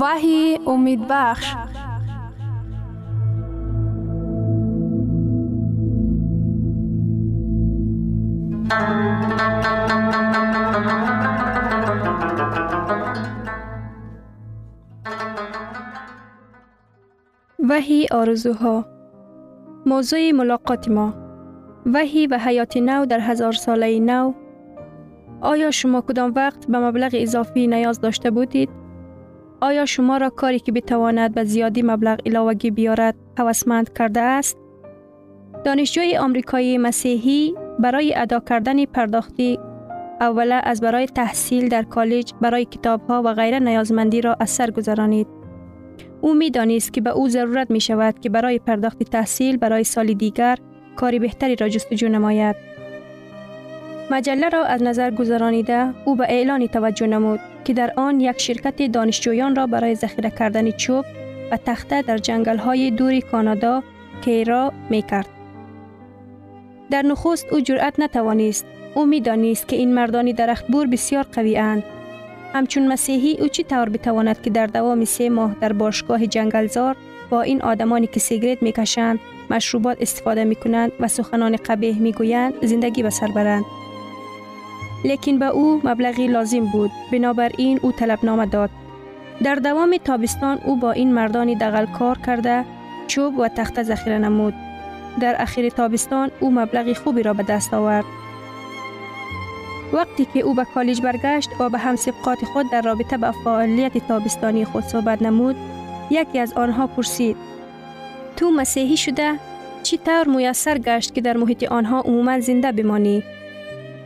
وحی 0.00 0.58
امید 0.66 1.00
بخش. 1.08 1.54
وحی 17.68 18.06
آرزوها. 18.10 18.84
موضوع 19.86 20.30
ملاقات 20.30 20.88
ما. 20.88 21.14
وحی 21.86 22.26
و 22.26 22.38
حیات 22.38 22.76
نو 22.76 23.06
در 23.06 23.20
هزار 23.20 23.52
ساله 23.52 24.00
نو. 24.00 24.32
آیا 25.40 25.70
شما 25.70 26.00
کدام 26.00 26.32
وقت 26.36 26.66
به 26.66 26.78
مبلغ 26.78 27.10
اضافی 27.14 27.66
نیاز 27.66 28.00
داشته 28.00 28.30
بودید؟ 28.30 28.77
آیا 29.60 29.86
شما 29.86 30.16
را 30.16 30.30
کاری 30.30 30.58
که 30.58 30.72
بتواند 30.72 31.34
به 31.34 31.44
زیادی 31.44 31.82
مبلغ 31.82 32.18
علاوگی 32.26 32.70
بیارد 32.70 33.14
هوسمند 33.38 33.92
کرده 33.92 34.20
است؟ 34.20 34.58
دانشجوی 35.64 36.16
آمریکایی 36.16 36.78
مسیحی 36.78 37.54
برای 37.78 38.14
ادا 38.16 38.40
کردن 38.40 38.84
پرداختی 38.84 39.58
اوله 40.20 40.54
از 40.54 40.80
برای 40.80 41.06
تحصیل 41.06 41.68
در 41.68 41.82
کالج 41.82 42.32
برای 42.40 42.64
کتاب 42.64 43.00
ها 43.08 43.22
و 43.24 43.34
غیره 43.34 43.58
نیازمندی 43.58 44.20
را 44.20 44.36
از 44.40 44.50
سر 44.50 44.70
گذرانید. 44.70 45.26
او 46.20 46.34
می 46.34 46.50
دانست 46.50 46.92
که 46.92 47.00
به 47.00 47.10
او 47.10 47.28
ضرورت 47.28 47.70
می 47.70 47.80
شود 47.80 48.20
که 48.20 48.30
برای 48.30 48.58
پرداخت 48.58 49.02
تحصیل 49.02 49.56
برای 49.56 49.84
سال 49.84 50.12
دیگر 50.12 50.56
کاری 50.96 51.18
بهتری 51.18 51.56
را 51.56 51.68
جستجو 51.68 52.08
نماید. 52.08 52.67
مجله 54.10 54.48
را 54.48 54.64
از 54.64 54.82
نظر 54.82 55.10
گذرانیده 55.10 55.94
او 56.04 56.16
به 56.16 56.24
اعلانی 56.28 56.68
توجه 56.68 57.06
نمود 57.06 57.40
که 57.64 57.72
در 57.72 57.92
آن 57.96 58.20
یک 58.20 58.40
شرکت 58.40 58.92
دانشجویان 58.92 59.56
را 59.56 59.66
برای 59.66 59.94
ذخیره 59.94 60.30
کردن 60.30 60.70
چوب 60.70 61.04
و 61.50 61.56
تخته 61.56 62.02
در 62.02 62.18
جنگل 62.18 62.56
های 62.56 62.90
دوری 62.90 63.20
کانادا 63.20 63.82
کیرا 64.24 64.72
می 64.90 65.02
کرد. 65.02 65.28
در 66.90 67.02
نخست 67.02 67.46
او 67.52 67.60
جرأت 67.60 68.00
نتوانست. 68.00 68.66
او 68.94 69.06
می 69.06 69.20
دانست 69.20 69.68
که 69.68 69.76
این 69.76 69.94
مردانی 69.94 70.32
درختبور 70.32 70.86
بسیار 70.86 71.26
قوی 71.32 71.56
اند. 71.56 71.82
همچون 72.52 72.88
مسیحی 72.88 73.36
او 73.40 73.48
چی 73.48 73.62
طور 73.62 73.88
بتواند 73.88 74.42
که 74.42 74.50
در 74.50 74.66
دوام 74.66 75.04
سه 75.04 75.30
ماه 75.30 75.56
در 75.60 75.72
باشگاه 75.72 76.26
جنگلزار 76.26 76.96
با 77.30 77.42
این 77.42 77.62
آدمانی 77.62 78.06
که 78.06 78.20
سیگرت 78.20 78.62
می 78.62 78.72
کشند، 78.72 79.18
مشروبات 79.50 79.96
استفاده 80.00 80.44
می 80.44 80.54
کنند 80.54 80.92
و 81.00 81.08
سخنان 81.08 81.56
قبیه 81.56 81.98
می 81.98 82.12
گویند 82.12 82.66
زندگی 82.66 83.02
به 83.02 83.10
سر 83.10 83.26
برند. 83.26 83.64
لیکن 85.04 85.38
به 85.38 85.46
او 85.46 85.80
مبلغی 85.84 86.26
لازم 86.26 86.66
بود. 86.66 86.90
بنابراین 87.12 87.80
او 87.82 87.92
طلبنامه 87.92 88.46
داد. 88.46 88.70
در 89.42 89.54
دوام 89.54 89.96
تابستان 90.04 90.58
او 90.64 90.76
با 90.76 90.92
این 90.92 91.14
مردانی 91.14 91.54
دغل 91.54 91.86
کار 91.86 92.18
کرده 92.18 92.64
چوب 93.06 93.38
و 93.38 93.48
تخت 93.48 93.82
ذخیره 93.82 94.18
نمود. 94.18 94.54
در 95.20 95.36
اخیر 95.38 95.68
تابستان 95.68 96.30
او 96.40 96.50
مبلغی 96.50 96.94
خوبی 96.94 97.22
را 97.22 97.34
به 97.34 97.42
دست 97.42 97.74
آورد. 97.74 98.04
وقتی 99.92 100.24
که 100.34 100.40
او 100.40 100.54
به 100.54 100.66
کالج 100.74 101.02
برگشت 101.02 101.50
و 101.60 101.68
به 101.68 101.78
همسبقات 101.78 102.44
خود 102.44 102.70
در 102.72 102.82
رابطه 102.82 103.16
به 103.16 103.30
فعالیت 103.44 104.08
تابستانی 104.08 104.64
خود 104.64 104.84
صحبت 104.84 105.22
نمود 105.22 105.56
یکی 106.10 106.38
از 106.38 106.52
آنها 106.52 106.86
پرسید 106.86 107.36
تو 108.36 108.50
مسیحی 108.50 108.96
شده؟ 108.96 109.38
چی 109.82 109.98
طور 109.98 110.28
میسر 110.28 110.78
گشت 110.78 111.14
که 111.14 111.20
در 111.20 111.36
محیط 111.36 111.72
آنها 111.72 112.00
عموما 112.00 112.40
زنده 112.40 112.72
بمانی؟ 112.72 113.22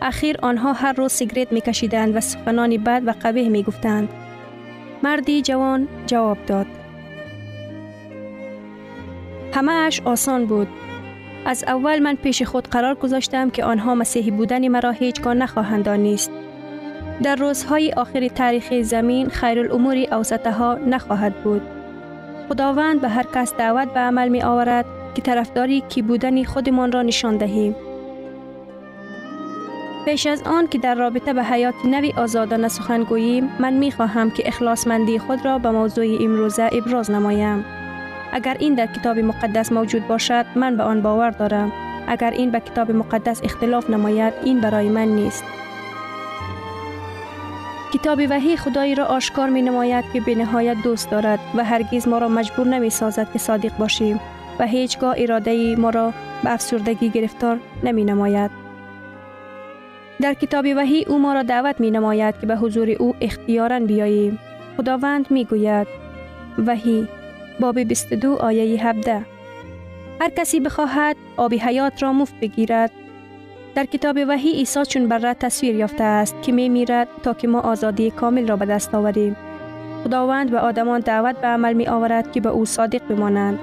اخیر 0.02 0.36
آنها 0.42 0.72
هر 0.72 0.92
روز 0.92 1.12
سیگرت 1.12 1.52
می 1.52 1.60
کشیدند 1.60 2.16
و 2.16 2.20
سخنانی 2.20 2.78
بد 2.78 3.02
و 3.06 3.14
قبیه 3.22 3.48
می 3.48 3.62
گفتند. 3.62 4.08
مردی 5.02 5.42
جوان 5.42 5.88
جواب 6.06 6.38
داد. 6.46 6.66
همه 9.54 9.72
اش 9.72 10.00
آسان 10.04 10.46
بود. 10.46 10.68
از 11.46 11.64
اول 11.66 11.98
من 11.98 12.14
پیش 12.14 12.42
خود 12.42 12.68
قرار 12.68 12.94
گذاشتم 12.94 13.50
که 13.50 13.64
آنها 13.64 13.94
مسیحی 13.94 14.30
بودن 14.30 14.68
مرا 14.68 14.90
هیچگاه 14.90 15.34
نخواهند 15.34 15.84
دانست. 15.84 16.30
در 17.22 17.36
روزهای 17.36 17.92
آخر 17.92 18.28
تاریخ 18.28 18.82
زمین 18.82 19.28
خیر 19.28 19.58
الامور 19.58 19.96
اوسطه 20.12 20.52
ها 20.52 20.74
نخواهد 20.74 21.34
بود. 21.42 21.62
خداوند 22.48 23.00
به 23.00 23.08
هر 23.08 23.26
کس 23.34 23.54
دعوت 23.54 23.94
به 23.94 24.00
عمل 24.00 24.28
می 24.28 24.42
آورد 24.42 24.84
که 25.14 25.22
طرفداری 25.22 25.80
کی 25.80 26.02
بودن 26.02 26.44
خودمان 26.44 26.92
را 26.92 27.02
نشان 27.02 27.36
دهیم. 27.36 27.74
پیش 30.04 30.26
از 30.26 30.42
آن 30.42 30.68
که 30.68 30.78
در 30.78 30.94
رابطه 30.94 31.32
به 31.32 31.44
حیات 31.44 31.74
نوی 31.84 32.12
آزادانه 32.16 32.68
سخن 32.68 33.02
گوییم 33.02 33.50
من 33.58 33.72
می 33.72 33.92
خواهم 33.92 34.30
که 34.30 34.48
اخلاصمندی 34.48 35.18
خود 35.18 35.44
را 35.44 35.58
به 35.58 35.70
موضوع 35.70 36.18
امروزه 36.20 36.70
ابراز 36.72 37.10
نمایم. 37.10 37.64
اگر 38.32 38.56
این 38.60 38.74
در 38.74 38.86
کتاب 38.86 39.18
مقدس 39.18 39.72
موجود 39.72 40.08
باشد 40.08 40.46
من 40.54 40.76
به 40.76 40.82
آن 40.82 41.02
باور 41.02 41.30
دارم. 41.30 41.72
اگر 42.06 42.30
این 42.30 42.50
به 42.50 42.60
کتاب 42.60 42.90
مقدس 42.90 43.40
اختلاف 43.44 43.90
نماید 43.90 44.34
این 44.44 44.60
برای 44.60 44.88
من 44.88 45.08
نیست. 45.08 45.44
کتاب 47.94 48.20
وحی 48.30 48.56
خدایی 48.56 48.94
را 48.94 49.04
آشکار 49.04 49.48
می 49.48 49.62
نماید 49.62 50.04
که 50.12 50.20
به 50.20 50.34
نهایت 50.34 50.76
دوست 50.84 51.10
دارد 51.10 51.38
و 51.54 51.64
هرگز 51.64 52.08
ما 52.08 52.18
را 52.18 52.28
مجبور 52.28 52.66
نمی 52.66 52.90
سازد 52.90 53.32
که 53.32 53.38
صادق 53.38 53.76
باشیم 53.76 54.20
و 54.58 54.66
هیچگاه 54.66 55.14
اراده 55.18 55.76
ما 55.76 55.90
را 55.90 56.12
به 56.44 56.52
افسردگی 56.52 57.10
گرفتار 57.10 57.60
نمی 57.82 58.04
نماید. 58.04 58.61
در 60.22 60.34
کتاب 60.34 60.66
وحی 60.76 61.04
او 61.04 61.18
ما 61.18 61.32
را 61.32 61.42
دعوت 61.42 61.80
می 61.80 61.90
نماید 61.90 62.40
که 62.40 62.46
به 62.46 62.56
حضور 62.56 62.90
او 62.90 63.14
اختیارا 63.20 63.80
بیاییم. 63.80 64.38
خداوند 64.76 65.30
می 65.30 65.44
گوید 65.44 65.86
وحی 66.66 67.08
باب 67.60 67.78
22 67.78 68.36
آیه 68.36 68.86
17 68.86 69.26
هر 70.20 70.30
کسی 70.30 70.60
بخواهد 70.60 71.16
آب 71.36 71.54
حیات 71.54 72.02
را 72.02 72.12
مفت 72.12 72.34
بگیرد 72.40 72.90
در 73.74 73.84
کتاب 73.84 74.18
وحی 74.28 74.52
عیسی 74.52 74.84
چون 74.84 75.08
بر 75.08 75.32
تصویر 75.32 75.74
یافته 75.74 76.04
است 76.04 76.42
که 76.42 76.52
می 76.52 76.68
میرد 76.68 77.08
تا 77.22 77.34
که 77.34 77.48
ما 77.48 77.60
آزادی 77.60 78.10
کامل 78.10 78.48
را 78.48 78.56
به 78.56 78.66
دست 78.66 78.94
آوریم. 78.94 79.36
خداوند 80.04 80.50
به 80.50 80.58
آدمان 80.58 81.00
دعوت 81.00 81.36
به 81.40 81.46
عمل 81.46 81.72
می 81.72 81.86
آورد 81.86 82.32
که 82.32 82.40
به 82.40 82.48
او 82.48 82.64
صادق 82.64 83.08
بمانند. 83.08 83.58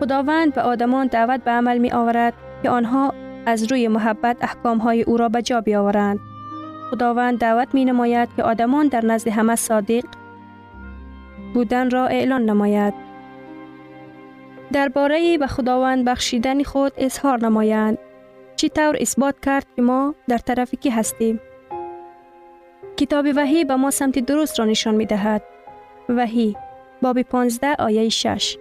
خداوند 0.00 0.54
به 0.54 0.62
آدمان 0.62 1.06
دعوت 1.06 1.44
به 1.44 1.50
عمل 1.50 1.78
می 1.78 1.92
آورد 1.92 2.34
که 2.62 2.70
آنها 2.70 3.14
از 3.48 3.72
روی 3.72 3.88
محبت 3.88 4.36
احکام 4.40 4.78
های 4.78 5.02
او 5.02 5.16
را 5.16 5.28
به 5.28 5.42
جا 5.42 5.60
بیاورند. 5.60 6.20
خداوند 6.90 7.38
دعوت 7.38 7.74
می 7.74 7.84
نماید 7.84 8.28
که 8.36 8.42
آدمان 8.42 8.88
در 8.88 9.04
نزد 9.04 9.28
همه 9.28 9.56
صادق 9.56 10.04
بودن 11.54 11.90
را 11.90 12.06
اعلان 12.06 12.44
نماید. 12.44 12.94
درباره 14.72 15.38
به 15.38 15.46
خداوند 15.46 16.04
بخشیدن 16.04 16.62
خود 16.62 16.92
اظهار 16.96 17.40
نمایند. 17.40 17.98
چی 18.56 18.68
طور 18.68 18.96
اثبات 19.00 19.40
کرد 19.40 19.66
که 19.76 19.82
ما 19.82 20.14
در 20.28 20.38
طرف 20.38 20.74
کی 20.74 20.90
هستیم؟ 20.90 21.40
کتاب 22.96 23.26
وحی 23.36 23.64
به 23.64 23.76
ما 23.76 23.90
سمت 23.90 24.18
درست 24.18 24.58
را 24.58 24.64
نشان 24.64 24.94
می 24.94 25.06
دهد. 25.06 25.42
وحی 26.08 26.56
باب 27.02 27.22
15 27.22 27.74
آیه 27.78 28.08
6 28.08 28.56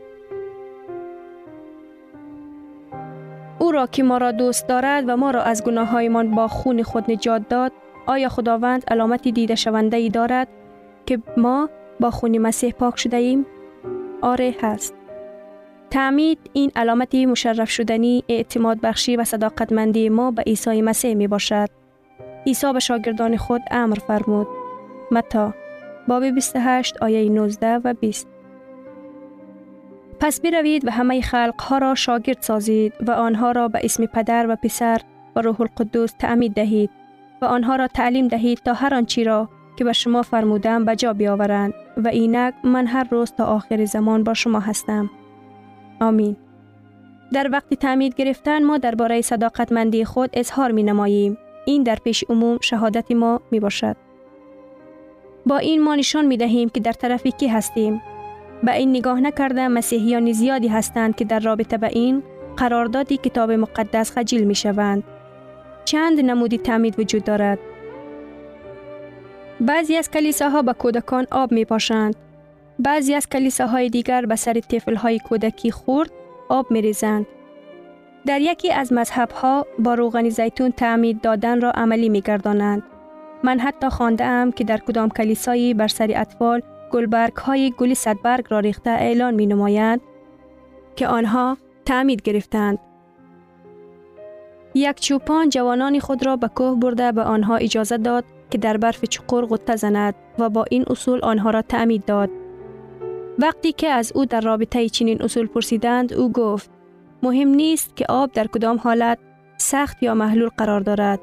را 3.77 3.87
که 3.87 4.03
ما 4.03 4.17
را 4.17 4.31
دوست 4.31 4.67
دارد 4.67 5.03
و 5.07 5.17
ما 5.17 5.31
را 5.31 5.41
از 5.43 5.63
گناه 5.63 5.87
هایمان 5.87 6.31
با 6.31 6.47
خون 6.47 6.83
خود 6.83 7.11
نجات 7.11 7.49
داد 7.49 7.71
آیا 8.05 8.29
خداوند 8.29 8.83
علامتی 8.87 9.31
دیده 9.31 9.55
شونده 9.55 9.97
ای 9.97 10.09
دارد 10.09 10.47
که 11.05 11.19
ما 11.37 11.69
با 11.99 12.11
خون 12.11 12.37
مسیح 12.37 12.71
پاک 12.71 12.99
شده 12.99 13.17
ایم؟ 13.17 13.45
آره 14.21 14.55
هست. 14.61 14.93
تعمید 15.89 16.39
این 16.53 16.71
علامت 16.75 17.15
مشرف 17.15 17.69
شدنی 17.69 18.23
اعتماد 18.29 18.81
بخشی 18.81 19.15
و 19.15 19.23
صداقتمندی 19.23 20.09
ما 20.09 20.31
به 20.31 20.41
عیسی 20.41 20.81
مسیح 20.81 21.15
می 21.15 21.27
باشد. 21.27 21.69
عیسی 22.47 22.73
به 22.73 22.79
شاگردان 22.79 23.37
خود 23.37 23.61
امر 23.71 23.97
فرمود. 24.07 24.47
متا 25.11 25.53
باب 26.07 26.25
28 26.25 26.97
آیه 27.01 27.29
19 27.29 27.81
و 27.83 27.93
20 27.93 28.27
پس 30.19 30.41
بروید 30.41 30.87
و 30.87 30.91
همه 30.91 31.21
خلق 31.21 31.61
ها 31.61 31.77
را 31.77 31.95
شاگرد 31.95 32.41
سازید 32.41 32.93
و 33.07 33.11
آنها 33.11 33.51
را 33.51 33.67
به 33.67 33.79
اسم 33.83 34.05
پدر 34.05 34.45
و 34.49 34.55
پسر 34.55 35.01
و 35.35 35.41
روح 35.41 35.61
القدس 35.61 36.13
تعمید 36.19 36.53
دهید 36.53 36.89
و 37.41 37.45
آنها 37.45 37.75
را 37.75 37.87
تعلیم 37.87 38.27
دهید 38.27 38.57
تا 38.57 38.73
هر 38.73 38.93
آنچی 38.93 39.23
را 39.23 39.49
که 39.77 39.83
به 39.83 39.93
شما 39.93 40.21
فرمودم 40.21 40.85
به 40.85 40.95
جا 40.95 41.13
بیاورند 41.13 41.73
و 41.97 42.07
اینک 42.07 42.53
من 42.63 42.87
هر 42.87 43.07
روز 43.11 43.31
تا 43.31 43.45
آخر 43.45 43.85
زمان 43.85 44.23
با 44.23 44.33
شما 44.33 44.59
هستم. 44.59 45.09
آمین. 46.01 46.35
در 47.33 47.49
وقت 47.51 47.73
تعمید 47.73 48.15
گرفتن 48.15 48.63
ما 48.63 48.77
درباره 48.77 49.21
صداقتمندی 49.21 50.05
خود 50.05 50.29
اظهار 50.33 50.71
می 50.71 50.83
نماییم. 50.83 51.37
این 51.65 51.83
در 51.83 51.95
پیش 51.95 52.23
عموم 52.29 52.57
شهادت 52.61 53.11
ما 53.11 53.41
می 53.51 53.59
باشد. 53.59 53.95
با 55.45 55.57
این 55.57 55.83
ما 55.83 55.95
نشان 55.95 56.25
می 56.25 56.37
دهیم 56.37 56.69
که 56.69 56.79
در 56.79 56.93
طرف 56.93 57.27
کی 57.27 57.47
هستیم. 57.47 58.01
به 58.63 58.75
این 58.75 58.89
نگاه 58.89 59.19
نکرده 59.19 59.67
مسیحیان 59.67 60.31
زیادی 60.31 60.67
هستند 60.67 61.15
که 61.15 61.25
در 61.25 61.39
رابطه 61.39 61.77
به 61.77 61.87
این 61.87 62.23
قراردادی 62.57 63.17
کتاب 63.17 63.51
مقدس 63.51 64.11
خجیل 64.11 64.43
می 64.43 64.55
شوند. 64.55 65.03
چند 65.85 66.19
نمودی 66.19 66.57
تعمید 66.57 66.99
وجود 66.99 67.23
دارد. 67.23 67.59
بعضی 69.61 69.95
از 69.95 70.11
کلیساها 70.11 70.61
به 70.61 70.73
کودکان 70.73 71.27
آب 71.31 71.51
می 71.51 71.65
پاشند. 71.65 72.15
بعضی 72.79 73.13
از 73.13 73.29
کلیساهای 73.29 73.89
دیگر 73.89 74.25
به 74.25 74.35
سر 74.35 74.61
های 74.97 75.19
کودکی 75.19 75.71
خورد 75.71 76.11
آب 76.49 76.71
می 76.71 76.81
ریزند. 76.81 77.25
در 78.25 78.41
یکی 78.41 78.71
از 78.71 78.93
مذهبها 78.93 79.65
با 79.79 79.93
روغن 79.93 80.29
زیتون 80.29 80.71
تعمید 80.71 81.21
دادن 81.21 81.61
را 81.61 81.71
عملی 81.71 82.09
می 82.09 82.21
گردانند. 82.21 82.83
من 83.43 83.59
حتی 83.59 83.89
خانده 83.89 84.25
ام 84.25 84.51
که 84.51 84.63
در 84.63 84.77
کدام 84.77 85.09
کلیسایی 85.09 85.73
بر 85.73 85.87
سر 85.87 86.11
اطفال 86.15 86.61
گلبرگ 86.91 87.35
های 87.35 87.73
گلی 87.77 87.95
صدبرگ 87.95 88.45
را 88.49 88.59
ریخته 88.59 88.89
اعلان 88.89 89.33
می 89.33 89.45
نمایند 89.45 90.01
که 90.95 91.07
آنها 91.07 91.57
تعمید 91.85 92.21
گرفتند. 92.21 92.79
یک 94.73 94.99
چوپان 94.99 95.49
جوانان 95.49 95.99
خود 95.99 96.25
را 96.25 96.35
به 96.35 96.47
کوه 96.47 96.79
برده 96.79 97.11
به 97.11 97.21
آنها 97.21 97.55
اجازه 97.55 97.97
داد 97.97 98.25
که 98.49 98.57
در 98.57 98.77
برف 98.77 99.05
چقور 99.05 99.45
غطه 99.45 99.75
زند 99.75 100.15
و 100.39 100.49
با 100.49 100.65
این 100.69 100.85
اصول 100.89 101.19
آنها 101.23 101.49
را 101.49 101.61
تعمید 101.61 102.05
داد. 102.05 102.29
وقتی 103.39 103.71
که 103.71 103.87
از 103.87 104.11
او 104.15 104.25
در 104.25 104.41
رابطه 104.41 104.89
چنین 104.89 105.21
اصول 105.21 105.47
پرسیدند 105.47 106.13
او 106.13 106.31
گفت 106.31 106.69
مهم 107.23 107.47
نیست 107.47 107.95
که 107.95 108.05
آب 108.09 108.31
در 108.31 108.47
کدام 108.47 108.77
حالت 108.77 109.19
سخت 109.57 110.03
یا 110.03 110.13
محلول 110.13 110.49
قرار 110.57 110.81
دارد. 110.81 111.19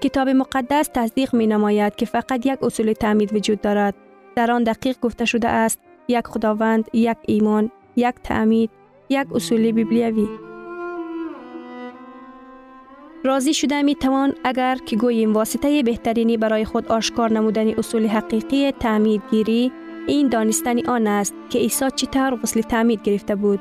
کتاب 0.00 0.28
مقدس 0.28 0.90
تصدیق 0.94 1.34
می 1.34 1.46
نماید 1.46 1.96
که 1.96 2.06
فقط 2.06 2.46
یک 2.46 2.62
اصول 2.62 2.92
تعمید 2.92 3.34
وجود 3.34 3.60
دارد. 3.60 3.94
در 4.36 4.50
آن 4.50 4.64
دقیق 4.64 5.00
گفته 5.00 5.24
شده 5.24 5.48
است 5.48 5.80
یک 6.08 6.26
خداوند، 6.26 6.88
یک 6.92 7.16
ایمان، 7.26 7.70
یک 7.96 8.14
تعمید، 8.24 8.70
یک 9.08 9.26
اصول 9.34 9.72
بیبلیوی. 9.72 10.28
راضی 13.24 13.54
شده 13.54 13.82
می 13.82 13.94
توان 13.94 14.34
اگر 14.44 14.76
که 14.76 14.96
گوییم 14.96 15.32
واسطه 15.32 15.82
بهترینی 15.82 16.36
برای 16.36 16.64
خود 16.64 16.88
آشکار 16.88 17.32
نمودن 17.32 17.68
اصول 17.68 18.06
حقیقی 18.06 18.70
تعمید 18.70 19.22
گیری 19.30 19.72
این 20.06 20.28
دانستنی 20.28 20.82
آن 20.82 21.06
است 21.06 21.34
که 21.50 21.58
عیسی 21.58 21.90
چطور 21.96 22.36
غسل 22.36 22.60
تعمید 22.60 23.02
گرفته 23.02 23.34
بود. 23.34 23.60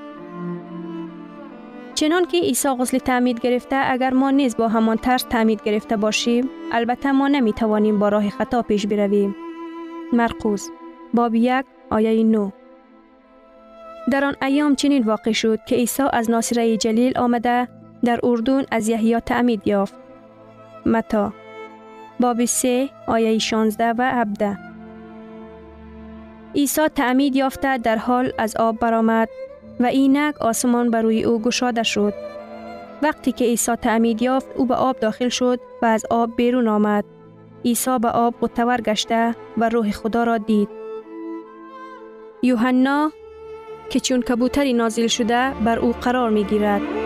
چنان 1.95 2.25
که 2.25 2.37
عیسی 2.37 2.69
غسل 2.69 2.97
تعمید 2.97 3.39
گرفته 3.39 3.75
اگر 3.91 4.13
ما 4.13 4.31
نیز 4.31 4.57
با 4.57 4.67
همان 4.67 4.97
طرز 4.97 5.25
تعمید 5.25 5.63
گرفته 5.63 5.97
باشیم 5.97 6.49
البته 6.71 7.11
ما 7.11 7.27
نمی 7.27 7.53
توانیم 7.53 7.99
با 7.99 8.09
راه 8.09 8.29
خطا 8.29 8.61
پیش 8.61 8.87
برویم. 8.87 9.35
مرقوز 10.13 10.69
باب 11.13 11.35
یک 11.35 11.65
آیه 11.89 12.23
نو 12.23 12.49
در 14.11 14.25
آن 14.25 14.35
ایام 14.41 14.75
چنین 14.75 15.03
واقع 15.03 15.31
شد 15.31 15.59
که 15.65 15.75
عیسی 15.75 16.03
از 16.13 16.29
ناصره 16.29 16.77
جلیل 16.77 17.17
آمده 17.17 17.67
در 18.03 18.19
اردون 18.23 18.65
از 18.71 18.87
یحیی 18.87 19.19
تعمید 19.19 19.67
یافت. 19.67 19.93
متا 20.85 21.33
باب 22.19 22.45
3 22.45 22.89
آیه 23.07 23.37
16 23.37 23.93
و 23.97 24.11
17 24.11 24.57
عیسی 26.55 26.87
تعمید 26.87 27.35
یافته 27.35 27.77
در 27.77 27.95
حال 27.95 28.31
از 28.37 28.55
آب 28.55 28.79
برآمد 28.79 29.29
و 29.79 29.85
اینک 29.85 30.41
آسمان 30.41 30.91
بر 30.91 31.01
روی 31.01 31.23
او 31.23 31.41
گشاده 31.41 31.83
شد. 31.83 32.13
وقتی 33.01 33.31
که 33.31 33.45
عیسی 33.45 33.75
تعمید 33.75 34.21
یافت 34.21 34.47
او 34.55 34.65
به 34.65 34.75
آب 34.75 34.99
داخل 34.99 35.29
شد 35.29 35.59
و 35.81 35.85
از 35.85 36.05
آب 36.09 36.35
بیرون 36.35 36.67
آمد. 36.67 37.05
عیسی 37.65 37.99
به 37.99 38.09
آب 38.09 38.35
قطور 38.41 38.81
گشته 38.81 39.35
و 39.57 39.69
روح 39.69 39.91
خدا 39.91 40.23
را 40.23 40.37
دید. 40.37 40.69
یوحنا 42.43 43.11
که 43.89 43.99
چون 43.99 44.21
کبوتری 44.21 44.73
نازل 44.73 45.07
شده 45.07 45.53
بر 45.65 45.79
او 45.79 45.91
قرار 45.91 46.29
می 46.29 46.43
گیرد. 46.43 47.04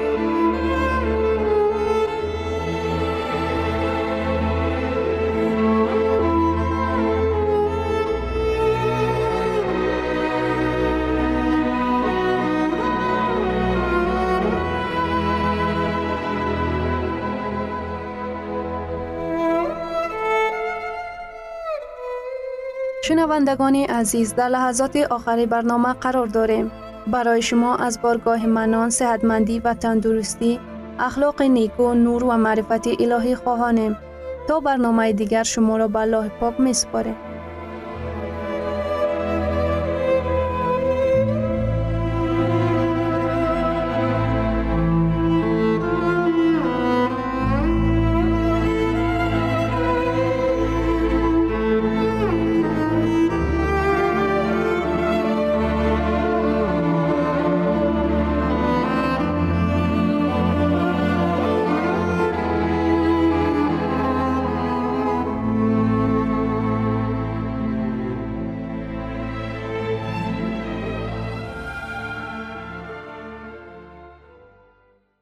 شنوندگان 23.04 23.76
عزیز 23.76 24.36
در 24.36 24.48
لحظات 24.50 24.96
آخری 24.96 25.46
برنامه 25.46 25.94
قرار 25.94 26.28
داریم. 26.28 26.72
برای 27.08 27.42
شما 27.42 27.76
از 27.76 28.02
بارگاه 28.02 28.46
منان، 28.46 28.90
صحتمندی 28.90 29.60
و 29.60 29.74
تندرستی، 29.74 30.60
اخلاق 31.00 31.42
نیکو، 31.42 31.94
نور 31.94 32.24
و 32.24 32.32
معرفت 32.32 32.88
الهی 33.00 33.36
خواهانیم. 33.36 33.98
تا 34.48 34.60
برنامه 34.60 35.14
دیگر 35.14 35.44
شما 35.44 35.78
را 35.78 35.88
به 35.88 36.00
الله 36.00 36.30
پاک 36.30 36.60
می 36.60 36.74
سپاریم. 36.74 37.16